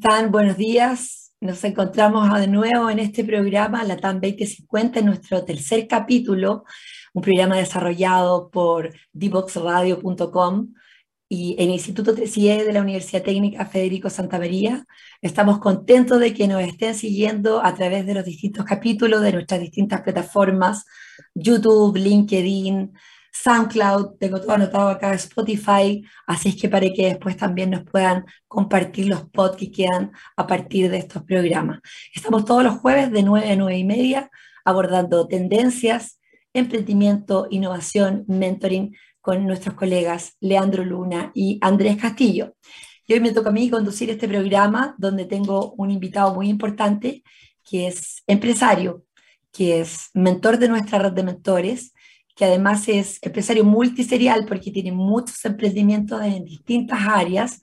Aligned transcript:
¿Cómo 0.00 0.14
están? 0.14 0.30
Buenos 0.30 0.56
días. 0.56 1.32
Nos 1.40 1.62
encontramos 1.64 2.32
de 2.38 2.46
nuevo 2.46 2.88
en 2.90 3.00
este 3.00 3.24
programa, 3.24 3.84
la 3.84 3.96
TAM 3.96 4.20
2050, 4.20 5.00
en 5.00 5.06
nuestro 5.06 5.44
tercer 5.44 5.86
capítulo, 5.88 6.64
un 7.12 7.22
programa 7.22 7.56
desarrollado 7.56 8.50
por 8.50 8.94
divoxradio.com 9.12 10.72
y 11.28 11.56
el 11.58 11.70
Instituto 11.70 12.14
CIE 12.14 12.64
de 12.64 12.72
la 12.72 12.82
Universidad 12.82 13.22
Técnica 13.22 13.66
Federico 13.66 14.08
Santa 14.08 14.38
María. 14.38 14.86
Estamos 15.20 15.58
contentos 15.58 16.18
de 16.20 16.32
que 16.32 16.48
nos 16.48 16.62
estén 16.62 16.94
siguiendo 16.94 17.62
a 17.62 17.74
través 17.74 18.06
de 18.06 18.14
los 18.14 18.24
distintos 18.24 18.64
capítulos 18.64 19.20
de 19.22 19.32
nuestras 19.32 19.60
distintas 19.60 20.02
plataformas, 20.02 20.86
YouTube, 21.34 21.96
LinkedIn, 21.96 22.92
SoundCloud, 23.32 24.18
tengo 24.18 24.40
todo 24.40 24.52
anotado 24.52 24.88
acá, 24.88 25.12
Spotify, 25.14 26.02
así 26.26 26.50
es 26.50 26.56
que 26.56 26.68
para 26.68 26.86
que 26.90 27.06
después 27.06 27.36
también 27.36 27.70
nos 27.70 27.84
puedan 27.84 28.24
compartir 28.48 29.06
los 29.06 29.28
pods 29.30 29.56
que 29.56 29.70
quedan 29.70 30.12
a 30.36 30.46
partir 30.46 30.90
de 30.90 30.98
estos 30.98 31.22
programas. 31.22 31.80
Estamos 32.14 32.44
todos 32.44 32.64
los 32.64 32.78
jueves 32.78 33.10
de 33.10 33.22
9 33.22 33.50
a 33.50 33.56
9 33.56 33.78
y 33.78 33.84
media 33.84 34.30
abordando 34.64 35.26
tendencias, 35.26 36.20
emprendimiento, 36.52 37.46
innovación, 37.50 38.24
mentoring 38.28 38.94
con 39.20 39.46
nuestros 39.46 39.74
colegas 39.74 40.36
Leandro 40.40 40.84
Luna 40.84 41.30
y 41.34 41.58
Andrés 41.60 41.96
Castillo. 41.96 42.56
Y 43.06 43.14
hoy 43.14 43.20
me 43.20 43.32
toca 43.32 43.50
a 43.50 43.52
mí 43.52 43.68
conducir 43.70 44.10
este 44.10 44.28
programa 44.28 44.94
donde 44.98 45.24
tengo 45.24 45.72
un 45.72 45.90
invitado 45.90 46.34
muy 46.34 46.48
importante 46.48 47.22
que 47.68 47.88
es 47.88 48.22
empresario, 48.26 49.04
que 49.52 49.80
es 49.80 50.10
mentor 50.14 50.58
de 50.58 50.68
nuestra 50.68 50.98
red 50.98 51.12
de 51.12 51.24
mentores 51.24 51.92
que 52.40 52.46
además 52.46 52.88
es 52.88 53.18
empresario 53.20 53.64
multiserial 53.64 54.46
porque 54.46 54.70
tiene 54.70 54.92
muchos 54.92 55.44
emprendimientos 55.44 56.22
en 56.22 56.42
distintas 56.42 56.98
áreas. 57.06 57.60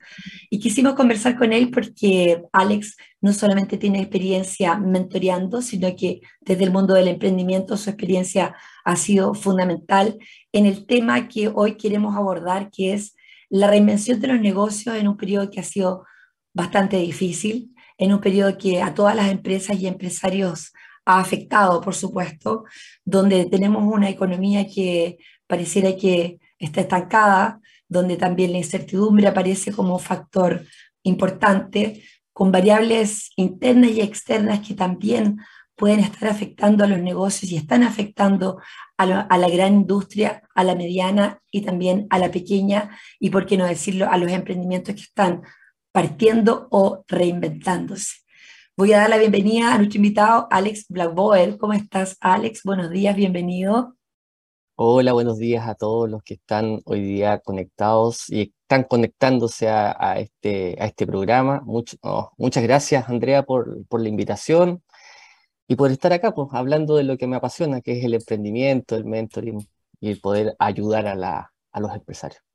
Y 0.51 0.59
quisimos 0.59 0.93
conversar 0.93 1.35
con 1.35 1.51
él 1.51 1.71
porque 1.71 2.43
Alex 2.53 2.95
no 3.19 3.33
solamente 3.33 3.79
tiene 3.79 3.99
experiencia 4.01 4.77
mentoreando, 4.77 5.63
sino 5.63 5.95
que 5.95 6.21
desde 6.41 6.65
el 6.65 6.71
mundo 6.71 6.93
del 6.93 7.07
emprendimiento 7.07 7.75
su 7.75 7.89
experiencia 7.89 8.55
ha 8.85 8.95
sido 8.97 9.33
fundamental 9.33 10.19
en 10.51 10.67
el 10.67 10.85
tema 10.85 11.27
que 11.27 11.47
hoy 11.51 11.75
queremos 11.75 12.15
abordar, 12.15 12.69
que 12.69 12.93
es 12.93 13.15
la 13.49 13.71
reinvención 13.71 14.19
de 14.19 14.27
los 14.27 14.39
negocios 14.39 14.95
en 14.95 15.07
un 15.07 15.17
periodo 15.17 15.49
que 15.49 15.59
ha 15.59 15.63
sido 15.63 16.05
bastante 16.53 16.97
difícil, 16.97 17.73
en 17.97 18.13
un 18.13 18.21
periodo 18.21 18.59
que 18.59 18.83
a 18.83 18.93
todas 18.93 19.15
las 19.15 19.31
empresas 19.31 19.79
y 19.79 19.87
empresarios 19.87 20.71
ha 21.07 21.21
afectado, 21.21 21.79
por 21.79 21.95
supuesto, 21.95 22.65
donde 23.05 23.45
tenemos 23.45 23.81
una 23.81 24.09
economía 24.09 24.67
que 24.67 25.17
pareciera 25.47 25.95
que 25.95 26.39
está 26.59 26.81
estancada, 26.81 27.61
donde 27.87 28.17
también 28.17 28.51
la 28.51 28.57
incertidumbre 28.57 29.25
aparece 29.25 29.71
como 29.71 29.99
factor 29.99 30.65
importante, 31.03 32.03
con 32.33 32.51
variables 32.51 33.31
internas 33.37 33.91
y 33.91 34.01
externas 34.01 34.59
que 34.67 34.73
también 34.73 35.39
pueden 35.77 36.01
estar 36.01 36.27
afectando 36.27 36.83
a 36.83 36.87
los 36.87 36.99
negocios 36.99 37.51
y 37.53 37.55
están 37.55 37.83
afectando 37.83 38.59
a, 38.97 39.03
a, 39.21 39.37
la 39.37 39.49
gran 39.49 39.75
industria, 39.75 40.43
a 40.55 40.63
la 40.65 40.75
mediana 40.75 41.39
y 41.51 41.61
también 41.61 42.07
a 42.09 42.19
la 42.19 42.31
pequeña, 42.31 42.97
y 43.17 43.29
por 43.29 43.45
qué 43.45 43.55
no 43.57 43.65
decirlo, 43.65 44.11
a 44.11 44.17
los 44.17 44.29
emprendimientos 44.29 44.93
que 44.93 45.01
están 45.01 45.41
partiendo 45.93 46.67
o 46.69 47.05
reinventándose. 47.07 48.26
Voy 48.79 48.93
a 48.93 48.99
dar 48.99 49.09
la 49.09 49.17
bienvenida 49.17 49.73
a 49.73 49.77
nuestro 49.79 49.97
invitado 49.97 50.47
Alex 50.51 50.85
Blackboer. 50.89 51.57
¿Cómo 51.57 51.73
estás, 51.73 52.15
Alex? 52.19 52.61
Buenos 52.63 52.91
días, 52.91 53.15
bienvenido. 53.15 53.95
Hola, 54.75 55.13
buenos 55.13 55.39
días 55.39 55.67
a 55.67 55.73
todos 55.73 56.07
los 56.07 56.21
que 56.21 56.35
están 56.35 56.81
hoy 56.85 57.01
día 57.01 57.39
conectados 57.39 58.29
y 58.29 58.53
están 58.61 58.83
conectándose 58.83 59.67
a, 59.67 60.19
este, 60.19 60.85
este 60.85 61.07
programa. 61.07 61.63
Oh, 62.03 62.31
muchas 62.37 62.61
gracias, 62.61 63.09
Andrea, 63.09 63.41
por, 63.41 63.83
la 63.91 64.09
invitación 64.09 64.83
y 65.67 65.75
por 65.75 65.89
estar 65.91 66.13
acá, 66.13 66.35
pues, 66.35 66.49
hablando 66.51 66.97
de 66.97 67.03
lo 67.03 67.17
que 67.17 67.25
me 67.25 67.37
apasiona, 67.37 67.81
que 67.81 67.97
es 67.97 68.05
el 68.05 68.13
emprendimiento, 68.13 68.95
el 68.95 69.05
mentoring 69.05 69.67
y 69.99 70.11
el 70.11 70.21
poder 70.21 70.55
ayudar 70.59 71.07
a 71.07 71.79
los 71.79 71.95
empresarios. 71.95 72.46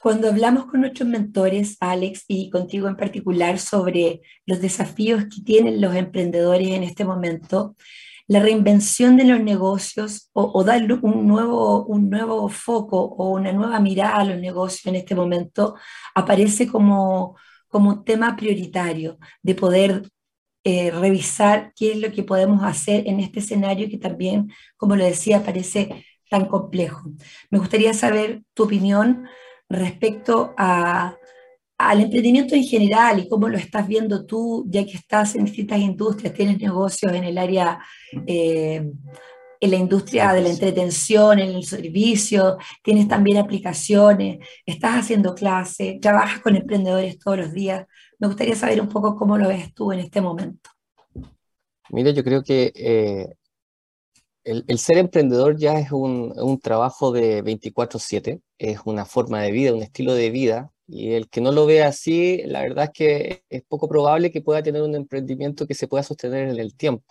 Cuando 0.00 0.28
hablamos 0.28 0.66
con 0.66 0.80
nuestros 0.82 1.08
mentores, 1.08 1.76
Alex, 1.80 2.24
y 2.28 2.50
contigo 2.50 2.88
en 2.88 2.96
particular, 2.96 3.58
sobre 3.58 4.20
los 4.46 4.60
desafíos 4.60 5.24
que 5.24 5.42
tienen 5.42 5.80
los 5.80 5.94
emprendedores 5.96 6.68
en 6.68 6.84
este 6.84 7.04
momento, 7.04 7.74
la 8.28 8.40
reinvención 8.40 9.16
de 9.16 9.24
los 9.24 9.40
negocios 9.40 10.30
o, 10.34 10.62
darle 10.62 10.94
un 11.02 11.26
nuevo, 11.26 11.84
un 11.86 12.10
nuevo 12.10 12.48
foco 12.48 13.00
o 13.02 13.30
una 13.30 13.52
nueva 13.52 13.80
mirada 13.80 14.16
a 14.16 14.24
los 14.24 14.38
negocios 14.38 14.86
en 14.86 14.96
este 14.96 15.14
momento 15.14 15.74
aparece 16.14 16.68
como, 16.68 17.36
como 17.68 17.90
un 17.90 18.04
tema 18.04 18.36
prioritario 18.36 19.18
de 19.42 19.54
poder 19.54 20.02
eh, 20.62 20.90
revisar 20.90 21.72
qué 21.74 21.92
es 21.92 21.98
lo 21.98 22.12
que 22.12 22.22
podemos 22.22 22.62
hacer 22.62 23.08
en 23.08 23.20
este 23.20 23.40
escenario 23.40 23.88
que 23.88 23.98
también, 23.98 24.52
como 24.76 24.94
lo 24.94 25.04
decía, 25.04 25.42
parece 25.42 26.04
tan 26.30 26.46
complejo. 26.46 27.10
Me 27.50 27.58
gustaría 27.58 27.94
saber 27.94 28.42
tu 28.54 28.64
opinión 28.64 29.26
respecto 29.68 30.54
a, 30.56 31.16
al 31.78 32.00
emprendimiento 32.00 32.54
en 32.54 32.64
general 32.64 33.20
y 33.20 33.28
cómo 33.28 33.48
lo 33.48 33.56
estás 33.56 33.86
viendo 33.86 34.26
tú, 34.26 34.64
ya 34.68 34.84
que 34.84 34.96
estás 34.96 35.34
en 35.34 35.44
distintas 35.44 35.78
industrias, 35.78 36.34
tienes 36.34 36.58
negocios 36.58 37.12
en 37.12 37.24
el 37.24 37.38
área, 37.38 37.78
eh, 38.26 38.90
en 39.60 39.70
la 39.70 39.76
industria 39.76 40.32
de 40.32 40.42
la 40.42 40.48
entretención, 40.48 41.38
en 41.38 41.50
el 41.50 41.64
servicio, 41.64 42.58
tienes 42.82 43.08
también 43.08 43.38
aplicaciones, 43.38 44.38
estás 44.64 44.96
haciendo 44.96 45.34
clases, 45.34 46.00
trabajas 46.00 46.40
con 46.40 46.56
emprendedores 46.56 47.18
todos 47.18 47.38
los 47.38 47.52
días. 47.52 47.86
Me 48.18 48.26
gustaría 48.26 48.54
saber 48.56 48.80
un 48.80 48.88
poco 48.88 49.16
cómo 49.16 49.36
lo 49.38 49.48
ves 49.48 49.72
tú 49.74 49.92
en 49.92 50.00
este 50.00 50.20
momento. 50.20 50.70
Mira, 51.90 52.10
yo 52.10 52.22
creo 52.22 52.42
que 52.42 52.72
eh, 52.74 53.34
el, 54.48 54.78
ser 54.78 54.98
emprendedor 54.98 55.56
ya 55.58 55.78
es 55.78 55.92
un, 55.92 56.60
trabajo 56.62 57.12
de 57.12 57.42
24/7, 57.42 58.40
es 58.58 58.80
una 58.84 59.04
forma 59.04 59.42
de 59.42 59.52
vida, 59.52 59.74
un 59.74 59.82
estilo 59.82 60.14
de 60.14 60.30
vida, 60.30 60.72
y 60.86 61.12
el 61.12 61.28
que 61.28 61.40
no 61.40 61.52
lo 61.52 61.66
vea 61.66 61.88
así, 61.88 62.42
la 62.46 62.62
verdad 62.62 62.84
es 62.84 62.90
que 62.92 63.44
es 63.50 63.62
poco 63.64 63.88
probable 63.88 64.30
que 64.30 64.40
pueda 64.40 64.62
tener 64.62 64.82
un 64.82 64.94
emprendimiento 64.94 65.66
que 65.66 65.74
se 65.74 65.88
pueda 65.88 66.02
sostener 66.02 66.48
en 66.48 66.58
el 66.58 66.74
tiempo. 66.76 67.04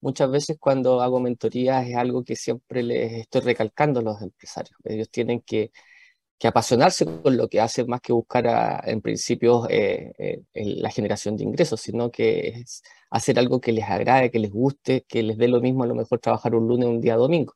Muchas 0.00 0.30
veces 0.30 0.56
cuando 0.60 1.00
hago 1.02 1.20
mentorías 1.20 1.86
es 1.88 1.96
algo 1.96 2.24
que 2.24 2.36
siempre 2.36 2.82
les 2.84 3.12
estoy 3.14 3.40
recalcando 3.42 4.00
a 4.00 4.02
los 4.04 4.22
empresarios. 4.22 4.76
Ellos 4.84 5.10
tienen 5.10 5.40
que 5.40 5.72
que 6.38 6.48
apasionarse 6.48 7.04
con 7.04 7.36
lo 7.36 7.48
que 7.48 7.60
hace 7.60 7.84
más 7.84 8.00
que 8.00 8.12
buscar 8.12 8.82
en 8.86 9.00
principio 9.00 9.68
eh, 9.68 10.12
eh, 10.18 10.42
la 10.54 10.90
generación 10.90 11.36
de 11.36 11.44
ingresos, 11.44 11.80
sino 11.80 12.10
que 12.10 12.48
es 12.48 12.82
hacer 13.10 13.38
algo 13.38 13.60
que 13.60 13.72
les 13.72 13.84
agrade, 13.84 14.30
que 14.30 14.38
les 14.38 14.52
guste, 14.52 15.04
que 15.08 15.22
les 15.22 15.36
dé 15.36 15.48
lo 15.48 15.60
mismo 15.60 15.82
a 15.82 15.86
lo 15.88 15.96
mejor 15.96 16.20
trabajar 16.20 16.54
un 16.54 16.68
lunes, 16.68 16.88
un 16.88 17.00
día 17.00 17.16
domingo. 17.16 17.54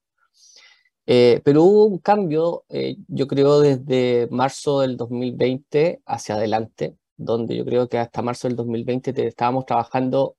Eh, 1.07 1.41
pero 1.45 1.65
hubo 1.65 1.85
un 1.87 1.99
cambio, 1.99 2.65
yo 3.09 3.27
creo, 3.27 3.61
desde 3.61 4.29
marzo 4.31 4.81
del 4.81 4.97
2020 4.97 6.03
hacia 6.07 6.37
adelante, 6.37 6.97
donde 7.17 7.57
yo 7.57 7.65
creo 7.65 7.89
que 7.89 7.99
hasta 7.99 8.23
marzo 8.23 8.49
del 8.49 8.57
2020 8.57 9.27
estábamos 9.27 9.67
trabajando, 9.67 10.37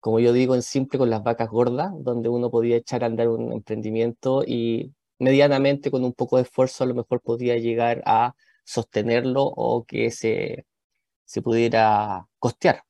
como 0.00 0.20
yo 0.20 0.32
digo 0.32 0.54
en 0.54 0.62
simple, 0.62 0.98
con 0.98 1.10
las 1.10 1.22
vacas 1.24 1.48
gordas, 1.50 1.92
donde 1.98 2.28
uno 2.28 2.50
podía 2.50 2.76
echar 2.76 3.04
a 3.04 3.06
andar 3.06 3.28
un 3.28 3.52
emprendimiento 3.52 4.44
y 4.46 4.92
medianamente 5.20 5.90
con 5.90 6.04
un 6.04 6.14
poco 6.14 6.36
de 6.36 6.42
esfuerzo 6.44 6.84
a 6.84 6.86
lo 6.88 6.94
mejor 6.94 7.20
podía 7.22 7.56
llegar 7.58 8.02
a 8.06 8.34
sostenerlo 8.64 9.44
o 9.44 9.84
que 9.84 10.10
se, 10.10 10.66
se 11.24 11.42
pudiera 11.42 12.26
costear. 12.38 12.84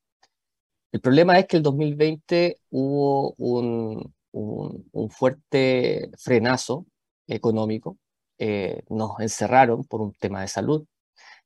El 0.93 1.01
problema 1.01 1.39
es 1.39 1.47
que 1.47 1.57
el 1.59 1.63
2020 1.63 2.59
hubo 2.71 3.35
un, 3.39 4.13
un, 4.33 5.11
fuerte 5.11 6.11
frenazo 6.19 6.87
económico, 7.27 7.99
eh, 8.39 8.83
nos 8.89 9.21
encerraron 9.21 9.85
por 9.85 10.01
un 10.01 10.13
tema 10.15 10.43
de 10.43 10.49
salud. 10.49 10.87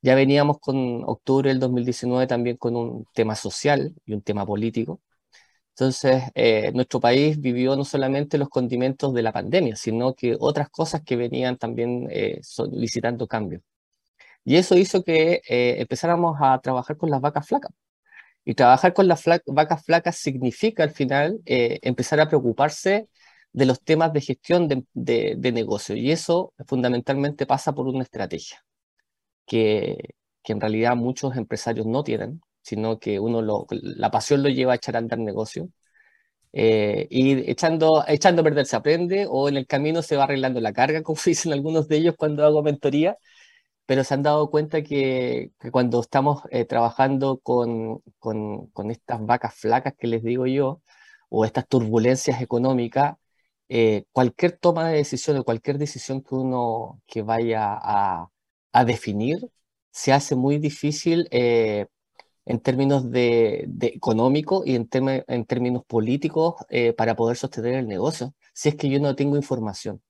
Ya 0.02 0.14
veníamos 0.14 0.58
con 0.60 1.02
octubre 1.04 1.50
del 1.50 1.60
2019 1.60 2.26
también 2.26 2.56
con 2.56 2.76
un 2.76 3.06
tema 3.14 3.34
social 3.36 3.94
y 4.06 4.14
un 4.14 4.22
tema 4.22 4.46
político. 4.46 5.00
Entonces, 5.76 6.22
eh, 6.34 6.70
nuestro 6.72 7.00
país 7.00 7.40
vivió 7.40 7.74
no 7.76 7.84
solamente 7.84 8.38
los 8.38 8.48
condimentos 8.48 9.12
de 9.12 9.22
la 9.22 9.32
pandemia, 9.32 9.74
sino 9.74 10.14
que 10.14 10.36
otras 10.38 10.70
cosas 10.70 11.02
que 11.02 11.16
venían 11.16 11.56
también 11.58 12.06
eh, 12.10 12.38
solicitando 12.42 13.26
cambios. 13.26 13.62
Y 14.44 14.56
eso 14.56 14.76
hizo 14.76 15.04
que 15.04 15.42
eh, 15.48 15.76
empezáramos 15.80 16.36
a 16.40 16.60
trabajar 16.60 16.96
con 16.96 17.10
las 17.10 17.20
vacas 17.20 17.48
flacas. 17.48 17.72
Y 18.44 18.54
trabajar 18.54 18.94
con 18.94 19.08
las 19.08 19.24
vacas 19.46 19.84
flacas 19.84 20.16
significa 20.18 20.84
al 20.84 20.90
final 20.92 21.40
empezar 21.46 22.20
a 22.20 22.28
preocuparse 22.28 23.08
de 23.52 23.66
los 23.66 23.80
temas 23.82 24.12
de 24.12 24.20
gestión 24.20 24.68
de, 24.68 24.84
de, 24.94 25.52
negocio. 25.52 25.96
Y 25.96 26.12
eso 26.12 26.54
fundamentalmente 26.66 27.46
pasa 27.46 27.72
por 27.74 27.88
una 27.88 28.02
estrategia 28.04 28.64
que, 29.46 30.14
que 30.42 30.52
en 30.52 30.60
realidad 30.60 30.96
muchos 30.96 31.36
empresarios 31.36 31.86
no 31.86 32.04
tienen, 32.04 32.42
sino 32.64 32.98
que 32.98 33.20
uno 33.20 33.42
lo, 33.42 33.66
la 33.70 34.10
pasión 34.10 34.42
lo 34.42 34.48
lleva 34.48 34.72
a 34.74 34.76
echar 34.76 34.96
a 34.96 35.00
andar 35.00 35.18
negocio. 35.20 35.68
Eh, 36.52 37.08
y 37.10 37.50
echando, 37.50 38.04
echando 38.08 38.42
a 38.42 38.64
se 38.64 38.76
aprende 38.76 39.26
o 39.28 39.48
en 39.48 39.56
el 39.56 39.66
camino 39.66 40.02
se 40.02 40.16
va 40.16 40.24
arreglando 40.24 40.60
la 40.60 40.72
carga, 40.72 41.02
como 41.04 41.18
dicen 41.24 41.52
algunos 41.52 41.88
de 41.88 41.96
ellos 41.98 42.14
cuando 42.18 42.44
hago 42.44 42.62
mentoría. 42.62 43.18
pero 43.86 44.04
se 44.04 44.14
han 44.14 44.22
dado 44.22 44.50
cuenta 44.50 44.82
que, 44.82 45.52
cuando 45.72 46.00
estamos 46.00 46.42
eh, 46.50 46.64
trabajando 46.66 47.38
con, 47.40 48.02
con, 48.18 48.90
estas 48.90 49.24
vacas 49.26 49.54
flacas 49.54 49.94
que 49.98 50.06
les 50.08 50.22
digo 50.22 50.46
yo, 50.46 50.82
o 51.28 51.44
estas 51.44 51.68
turbulencias 51.68 52.40
económicas, 52.42 53.16
eh, 53.68 54.04
cualquier 54.12 54.52
toma 54.58 54.88
de 54.88 54.96
decisión 54.98 55.36
o 55.38 55.44
cualquier 55.44 55.78
decisión 55.78 56.22
que 56.22 56.34
uno 56.34 57.02
que 57.06 57.22
vaya 57.22 57.74
a, 57.80 58.28
a 58.72 58.84
definir 58.84 59.38
se 59.90 60.12
hace 60.12 60.34
muy 60.36 60.58
difícil 60.58 61.28
en 62.46 62.60
términos 62.60 63.10
de, 63.10 63.64
de 63.68 63.88
económico 63.88 64.62
y 64.66 64.74
en, 64.74 64.88
en 65.26 65.44
términos 65.44 65.82
políticos 65.86 66.54
para 66.96 67.16
poder 67.16 67.36
sostener 67.36 67.74
el 67.74 67.88
negocio, 67.88 68.34
si 68.52 68.68
es 68.68 68.76
que 68.76 68.88
yo 68.88 69.00
no 69.00 69.14
tengo 69.16 69.36
información. 69.36 70.02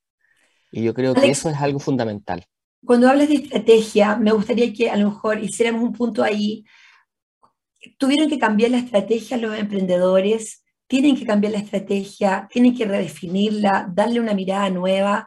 Y 0.73 0.83
yo 0.83 0.95
creo 0.95 1.15
que 1.15 1.31
eso 1.31 1.49
es 1.49 1.57
algo 1.57 1.79
fundamental 1.79 2.47
cuando 2.85 3.09
hablas 3.09 3.29
de 3.29 3.37
estrategia, 3.37 4.17
me 4.17 4.33
gustaría 4.33 4.73
que 4.73 4.91
a 4.91 4.97
lo 4.97 5.11
mejor 5.11 5.43
hiciéramos 5.43 5.83
un 5.83 5.93
punto 5.93 6.23
ahí. 6.23 6.65
Tuvieron 7.99 8.29
que 8.29 8.39
cambiar 8.39 8.71
la 8.71 8.79
estrategia 8.79 9.37
los 9.37 9.57
emprendedores, 9.59 10.65
tienen 10.87 11.17
que 11.17 11.27
cambiar 11.27 11.53
la 11.53 11.59
estrategia, 11.61 12.49
tienen 12.51 12.77
que 12.77 12.85
redefinirla, 12.85 13.89
darle 13.93 14.21
una 14.21 14.35
mirada 14.35 14.69
nueva. 14.71 15.27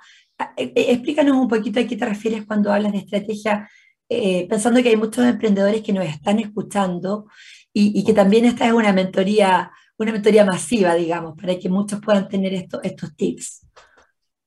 Eh, 0.56 0.72
eh, 0.76 0.86
explícanos 0.94 1.36
un 1.36 1.48
poquito 1.48 1.80
a 1.80 1.84
qué 1.86 1.96
te 1.98 2.06
refieres 2.06 2.46
cuando 2.46 2.72
hablas 2.72 2.92
de 2.92 3.00
estrategia, 3.00 3.70
eh, 4.10 4.48
pensando 4.48 4.82
que 4.82 4.90
hay 4.90 4.98
muchos 4.98 5.26
emprendedores 5.26 5.82
que 5.82 5.94
nos 5.94 6.06
están 6.06 6.40
escuchando 6.40 7.28
y, 7.74 8.04
que 8.04 8.14
también 8.14 8.46
esta 8.46 8.66
es 8.66 8.74
una 8.74 8.92
mentoría, 8.92 9.72
una 9.98 10.12
mentoría 10.12 10.44
masiva, 10.44 10.96
digamos, 10.96 11.36
para 11.40 11.60
que 11.60 11.70
muchos 11.70 12.02
puedan 12.02 12.28
tener 12.28 12.54
estos 12.54 13.16
tips. 13.16 13.68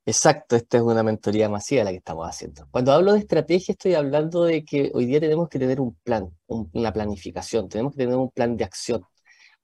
Exacto, 0.05 0.57
esta 0.57 0.79
es 0.79 0.83
una 0.83 1.05
mentoría 1.05 1.49
masiva 1.49 1.85
la 1.85 1.91
que 1.91 1.99
estamos 1.99 2.27
haciendo. 2.27 2.67
Cuando 2.73 2.93
hablo 2.93 3.13
de 3.13 3.21
estrategia, 3.21 3.73
estoy 3.73 3.95
hablando 3.95 4.45
de 4.45 4.65
que 4.65 4.91
hoy 4.95 5.07
día 5.07 5.21
tenemos 5.21 5.49
que 5.49 5.61
tener 5.61 5.81
un 5.81 5.95
plan, 6.03 6.29
una 6.49 6.93
planificación, 6.93 7.69
tenemos 7.69 7.93
que 7.93 7.99
tener 7.99 8.17
un 8.17 8.31
plan 8.31 8.57
de 8.57 8.65
acción, 8.65 9.05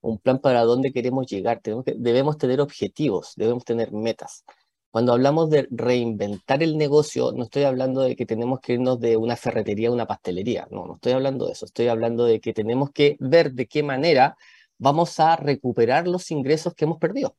un 0.00 0.18
plan 0.18 0.38
para 0.38 0.62
dónde 0.62 0.92
queremos 0.92 1.26
llegar, 1.26 1.60
tenemos 1.60 1.84
que, 1.84 1.94
debemos 1.96 2.38
tener 2.38 2.60
objetivos, 2.60 3.32
debemos 3.36 3.64
tener 3.64 3.90
metas. 3.92 4.44
Cuando 4.90 5.12
hablamos 5.12 5.50
de 5.50 5.68
reinventar 5.70 6.62
el 6.62 6.78
negocio, 6.78 7.32
no 7.32 7.44
estoy 7.44 7.64
hablando 7.64 8.00
de 8.02 8.16
que 8.16 8.26
tenemos 8.26 8.60
que 8.60 8.74
irnos 8.74 8.98
de 8.98 9.16
una 9.16 9.36
ferretería 9.36 9.88
a 9.88 9.92
una 9.92 10.06
pastelería, 10.06 10.66
no, 10.70 10.86
no 10.86 10.94
estoy 10.94 11.12
hablando 11.12 11.46
de 11.46 11.52
eso, 11.52 11.66
estoy 11.66 11.88
hablando 11.88 12.24
de 12.24 12.40
que 12.40 12.54
tenemos 12.54 12.90
que 12.92 13.16
ver 13.20 13.52
de 13.52 13.66
qué 13.66 13.82
manera 13.82 14.36
vamos 14.78 15.20
a 15.20 15.36
recuperar 15.36 16.08
los 16.08 16.30
ingresos 16.30 16.74
que 16.74 16.86
hemos 16.86 16.98
perdido. 16.98 17.36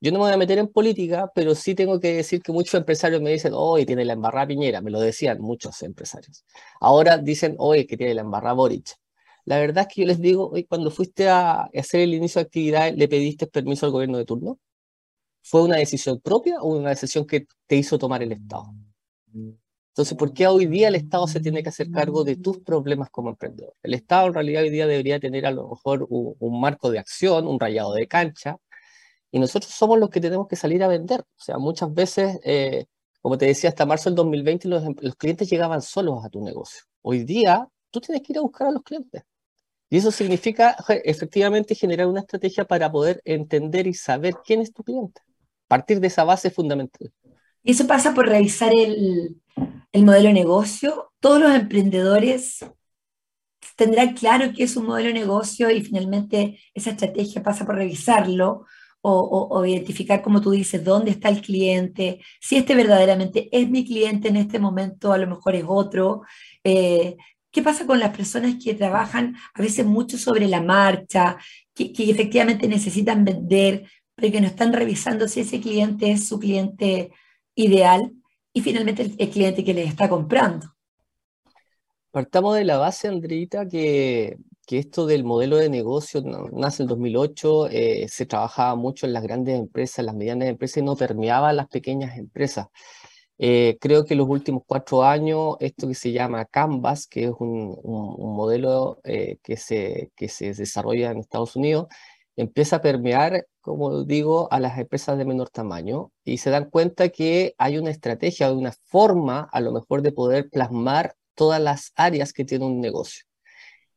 Yo 0.00 0.12
no 0.12 0.18
me 0.18 0.26
voy 0.26 0.32
a 0.34 0.36
meter 0.36 0.58
en 0.58 0.68
política, 0.68 1.30
pero 1.34 1.54
sí 1.56 1.74
tengo 1.74 1.98
que 1.98 2.14
decir 2.14 2.40
que 2.40 2.52
muchos 2.52 2.74
empresarios 2.74 3.20
me 3.20 3.32
dicen, 3.32 3.52
hoy 3.54 3.84
tiene 3.84 4.04
la 4.04 4.12
embarrada 4.12 4.46
Piñera, 4.46 4.80
me 4.80 4.92
lo 4.92 5.00
decían 5.00 5.40
muchos 5.40 5.82
empresarios. 5.82 6.44
Ahora 6.80 7.18
dicen, 7.18 7.56
hoy 7.58 7.86
que 7.86 7.96
tiene 7.96 8.14
la 8.14 8.20
embarrada 8.22 8.54
Boric. 8.54 8.94
La 9.44 9.58
verdad 9.58 9.86
es 9.88 9.94
que 9.94 10.02
yo 10.02 10.06
les 10.06 10.20
digo, 10.20 10.50
hoy 10.50 10.64
cuando 10.64 10.90
fuiste 10.90 11.28
a 11.28 11.62
hacer 11.74 12.02
el 12.02 12.14
inicio 12.14 12.40
de 12.40 12.46
actividad, 12.46 12.92
¿le 12.94 13.08
pediste 13.08 13.46
permiso 13.48 13.86
al 13.86 13.92
gobierno 13.92 14.18
de 14.18 14.24
turno? 14.24 14.58
¿Fue 15.42 15.62
una 15.62 15.76
decisión 15.76 16.20
propia 16.20 16.60
o 16.60 16.76
una 16.76 16.90
decisión 16.90 17.26
que 17.26 17.46
te 17.66 17.76
hizo 17.76 17.98
tomar 17.98 18.22
el 18.22 18.32
Estado? 18.32 18.74
Entonces, 19.98 20.16
¿por 20.16 20.32
qué 20.32 20.46
hoy 20.46 20.66
día 20.66 20.88
el 20.88 20.94
Estado 20.94 21.26
se 21.26 21.40
tiene 21.40 21.62
que 21.62 21.70
hacer 21.70 21.90
cargo 21.90 22.22
de 22.22 22.36
tus 22.36 22.58
problemas 22.60 23.10
como 23.10 23.30
emprendedor? 23.30 23.74
El 23.82 23.94
Estado 23.94 24.28
en 24.28 24.34
realidad 24.34 24.62
hoy 24.62 24.70
día 24.70 24.86
debería 24.86 25.18
tener 25.18 25.44
a 25.46 25.50
lo 25.50 25.68
mejor 25.68 26.06
un, 26.08 26.60
marco 26.60 26.90
de 26.90 27.00
acción, 27.00 27.48
un 27.48 27.58
rayado 27.58 27.94
de 27.94 28.06
cancha, 28.06 28.58
y 29.30 29.40
nosotros 29.40 29.72
somos 29.72 29.98
los 29.98 30.10
que 30.10 30.20
tenemos 30.20 30.46
que 30.48 30.56
salir 30.56 30.82
a 30.84 30.88
vender. 30.88 31.20
O 31.22 31.40
sea, 31.40 31.58
muchas 31.58 31.92
veces, 31.92 32.38
eh, 32.44 32.86
como 33.20 33.36
te 33.38 33.46
decía, 33.46 33.70
hasta 33.70 33.86
marzo 33.86 34.08
del 34.08 34.16
2020 34.16 34.68
los, 34.68 34.84
los 35.00 35.16
clientes 35.16 35.50
llegaban 35.50 35.82
solos 35.82 36.24
a 36.24 36.28
tu 36.28 36.44
negocio. 36.44 36.82
Hoy 37.02 37.24
día, 37.24 37.68
tú 37.90 38.00
tienes 38.00 38.22
que 38.22 38.34
ir 38.34 38.38
a 38.38 38.42
buscar 38.42 38.68
a 38.68 38.70
los 38.70 38.82
clientes. 38.82 39.24
Y 39.90 39.96
eso 39.96 40.10
significa 40.10 40.76
efectivamente 41.04 41.74
generar 41.74 42.06
una 42.06 42.20
estrategia 42.20 42.64
para 42.66 42.92
poder 42.92 43.22
entender 43.24 43.86
y 43.86 43.94
saber 43.94 44.34
quién 44.44 44.60
es 44.60 44.72
tu 44.72 44.84
cliente. 44.84 45.22
Partir 45.68 46.00
de 46.00 46.08
esa 46.08 46.24
base 46.24 46.50
fundamental. 46.50 47.12
Y 47.62 47.72
eso 47.72 47.86
pasa 47.86 48.14
por 48.14 48.26
revisar 48.26 48.72
el, 48.74 49.36
el 49.92 50.04
modelo 50.04 50.28
de 50.28 50.34
negocio. 50.34 51.12
Todos 51.20 51.40
los 51.40 51.54
emprendedores 51.54 52.64
tendrán 53.76 54.14
claro 54.14 54.52
qué 54.56 54.64
es 54.64 54.76
un 54.76 54.86
modelo 54.86 55.08
de 55.08 55.14
negocio 55.14 55.70
y 55.70 55.82
finalmente 55.82 56.58
esa 56.74 56.90
estrategia 56.90 57.42
pasa 57.42 57.64
por 57.64 57.76
revisarlo 57.76 58.66
o, 59.00 59.64
identificar, 59.64 60.22
como 60.22 60.40
tú 60.40 60.50
dices, 60.50 60.84
dónde 60.84 61.12
está 61.12 61.28
el 61.28 61.40
cliente, 61.40 62.20
si 62.40 62.56
este 62.56 62.74
verdaderamente 62.74 63.48
es 63.52 63.70
mi 63.70 63.84
cliente 63.84 64.28
en 64.28 64.36
este 64.36 64.58
momento, 64.58 65.12
a 65.12 65.18
lo 65.18 65.26
mejor 65.26 65.54
es 65.54 65.64
otro. 65.66 66.22
Eh, 66.64 67.16
¿Qué 67.50 67.62
pasa 67.62 67.86
con 67.86 68.00
las 68.00 68.14
personas 68.14 68.56
que 68.62 68.74
trabajan 68.74 69.36
a 69.54 69.62
veces 69.62 69.86
mucho 69.86 70.18
sobre 70.18 70.48
la 70.48 70.60
marcha, 70.62 71.38
que, 71.74 71.92
efectivamente 71.96 72.68
necesitan 72.68 73.24
vender, 73.24 73.88
pero 74.18 74.32
que 74.32 74.40
no 74.40 74.48
están 74.48 74.72
revisando 74.72 75.28
si 75.28 75.40
ese 75.40 75.60
cliente 75.60 76.10
es 76.10 76.26
su 76.26 76.40
cliente 76.40 77.12
ideal 77.54 78.12
y 78.52 78.60
finalmente 78.62 79.14
el, 79.16 79.30
cliente 79.30 79.64
que 79.64 79.74
les 79.74 79.88
está 79.88 80.08
comprando? 80.08 80.66
Partamos 82.10 82.56
de 82.56 82.64
la 82.64 82.78
base, 82.78 83.06
Andreita, 83.06 83.68
que 83.68 84.36
esto 84.66 85.06
del 85.06 85.22
modelo 85.22 85.56
de 85.56 85.70
negocio 85.70 86.20
nace 86.52 86.82
en 86.82 86.88
2008, 86.88 87.68
eh, 87.68 88.06
se 88.08 88.26
trabajaba 88.26 88.74
mucho 88.74 89.06
en 89.06 89.12
las 89.12 89.22
grandes 89.22 89.56
empresas, 89.56 90.04
las 90.04 90.16
medianas 90.16 90.48
empresas 90.48 90.78
y 90.78 90.82
no 90.82 90.96
permeaba 90.96 91.52
las 91.52 91.68
pequeñas 91.68 92.18
empresas. 92.18 92.66
Eh, 93.38 93.78
creo 93.80 94.04
que 94.04 94.16
los 94.16 94.28
últimos 94.28 94.64
cuatro 94.66 95.04
años, 95.04 95.54
esto 95.60 95.86
que 95.86 95.94
se 95.94 96.10
llama 96.10 96.44
Canvas, 96.44 97.06
que 97.06 97.26
es 97.26 97.32
un, 97.38 97.78
modelo 97.84 99.00
eh, 99.04 99.38
que 99.44 99.56
se 99.56 100.10
desarrolla 100.54 101.12
en 101.12 101.18
Estados 101.18 101.54
Unidos, 101.54 101.86
empieza 102.38 102.76
a 102.76 102.80
permear, 102.80 103.46
como 103.60 104.04
digo, 104.04 104.46
a 104.52 104.60
las 104.60 104.78
empresas 104.78 105.18
de 105.18 105.24
menor 105.24 105.50
tamaño 105.50 106.12
y 106.24 106.38
se 106.38 106.50
dan 106.50 106.70
cuenta 106.70 107.08
que 107.08 107.54
hay 107.58 107.78
una 107.78 107.90
estrategia, 107.90 108.52
una 108.52 108.72
forma 108.84 109.48
a 109.52 109.60
lo 109.60 109.72
mejor 109.72 110.02
de 110.02 110.12
poder 110.12 110.48
plasmar 110.48 111.14
todas 111.34 111.60
las 111.60 111.92
áreas 111.96 112.32
que 112.32 112.44
tiene 112.44 112.64
un 112.64 112.80
negocio. 112.80 113.24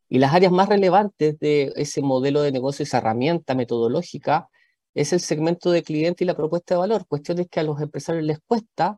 Y 0.10 0.18
las 0.18 0.34
áreas 0.34 0.52
más 0.52 0.70
relevantes 0.70 1.38
de 1.38 1.72
ese 1.76 2.02
modelo 2.02 2.42
de 2.42 2.52
negocio, 2.52 2.82
esa 2.82 2.98
herramienta 2.98 3.54
metodológica, 3.54 4.50
es 4.96 5.14
el 5.14 5.20
segmento 5.20 5.70
de 5.70 5.84
cliente 5.84 6.24
y 6.24 6.28
la 6.28 6.36
propuesta 6.36 6.74
de 6.74 6.80
valor. 6.80 7.06
Cuestiones 7.08 7.48
que 7.48 7.60
a 7.60 7.64
los 7.64 7.80
empresarios 7.80 8.26
les 8.26 8.40
cuesta 8.40 8.98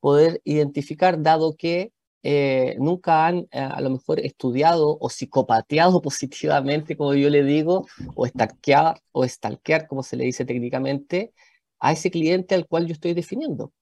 poder 0.00 0.40
identificar, 0.44 1.22
dado 1.22 1.54
que 1.54 1.92
eh, 2.22 2.76
nunca 2.78 3.26
han 3.26 3.48
eh, 3.50 3.60
a 3.60 3.80
lo 3.80 3.90
mejor 3.90 4.20
estudiado 4.20 4.98
o 5.00 5.08
psicopateado 5.08 6.02
positivamente, 6.02 6.96
como 6.96 7.14
yo 7.14 7.30
le 7.30 7.42
digo, 7.44 7.86
o 8.14 8.26
stalkear, 8.26 9.00
o 9.12 9.26
stalkear, 9.26 9.86
como 9.86 10.02
se 10.02 10.16
le 10.16 10.24
dice 10.24 10.44
técnicamente, 10.44 11.32
a 11.78 11.92
ese 11.92 12.10
cliente 12.10 12.54
al 12.54 12.66
cual 12.66 12.86
yo 12.86 12.92
estoy 12.92 13.14
definiendo. 13.14 13.72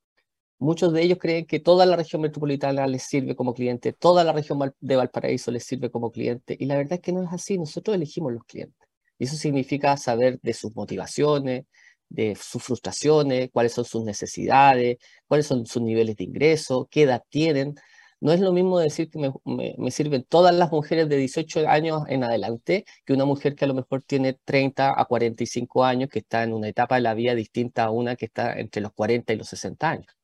Muchos 0.61 0.92
de 0.92 1.02
ellos 1.02 1.18
creen 1.18 1.47
que 1.47 1.61
toda 1.61 1.87
la 1.87 1.97
región 1.97 2.23
metropolitana 2.23 2.87
les 2.88 3.04
sirve 3.04 3.37
como 3.37 3.54
cliente, 3.54 3.92
toda 3.92 4.25
la 4.25 4.33
región 4.33 4.59
de 4.80 4.97
Valparaíso 4.97 5.50
les 5.52 5.64
sirve 5.64 5.90
como 5.90 6.11
cliente, 6.11 6.57
y 6.59 6.66
la 6.66 6.76
verdad 6.76 6.95
es 6.95 7.00
que 7.00 7.12
no 7.12 7.23
es 7.23 7.33
así, 7.33 7.59
nosotros 7.59 7.95
elegimos 7.97 8.33
los 8.33 8.45
clientes. 8.45 8.88
Y 9.18 9.25
eso 9.25 9.37
significa 9.37 9.97
saber 9.97 10.40
de 10.42 10.52
sus 10.54 10.75
motivaciones, 10.75 11.66
de 12.09 12.37
sus 12.37 12.62
frustraciones, 12.62 13.50
cuáles 13.52 13.73
son 13.73 13.85
sus 13.85 14.04
necesidades, 14.04 14.99
cuáles 15.26 15.47
son 15.47 15.66
sus 15.66 15.83
niveles 15.83 16.16
de 16.16 16.25
ingreso, 16.25 16.88
qué 16.90 17.02
edad 17.02 17.23
tienen. 17.28 17.75
No 18.20 18.32
es 18.32 18.40
lo 18.40 18.52
mismo 18.52 18.78
decir 18.80 19.10
que 19.10 19.18
me, 19.18 19.32
me, 19.78 19.90
sirven 19.90 20.25
todas 20.28 20.54
las 20.54 20.72
mujeres 20.72 21.08
de 21.08 21.16
18 21.16 21.68
años 21.68 22.02
en 22.08 22.25
adelante 22.25 22.84
que 23.04 23.12
una 23.12 23.25
mujer 23.25 23.54
que 23.54 23.64
a 23.64 23.68
lo 23.68 23.75
mejor 23.75 24.02
tiene 24.02 24.38
30 24.44 25.00
a 25.00 25.04
45 25.04 25.84
años, 25.84 26.08
que 26.10 26.18
está 26.18 26.42
en 26.42 26.52
una 26.52 26.68
etapa 26.68 26.96
de 26.96 27.02
la 27.02 27.14
vida 27.14 27.34
distinta 27.37 27.84
a 27.84 27.90
una 27.90 28.16
que 28.16 28.25
está 28.25 28.58
entre 28.58 28.82
los 28.82 28.92
40 28.92 29.32
y 29.32 29.37
los 29.37 29.48
60 29.48 29.88
años. 29.88 30.18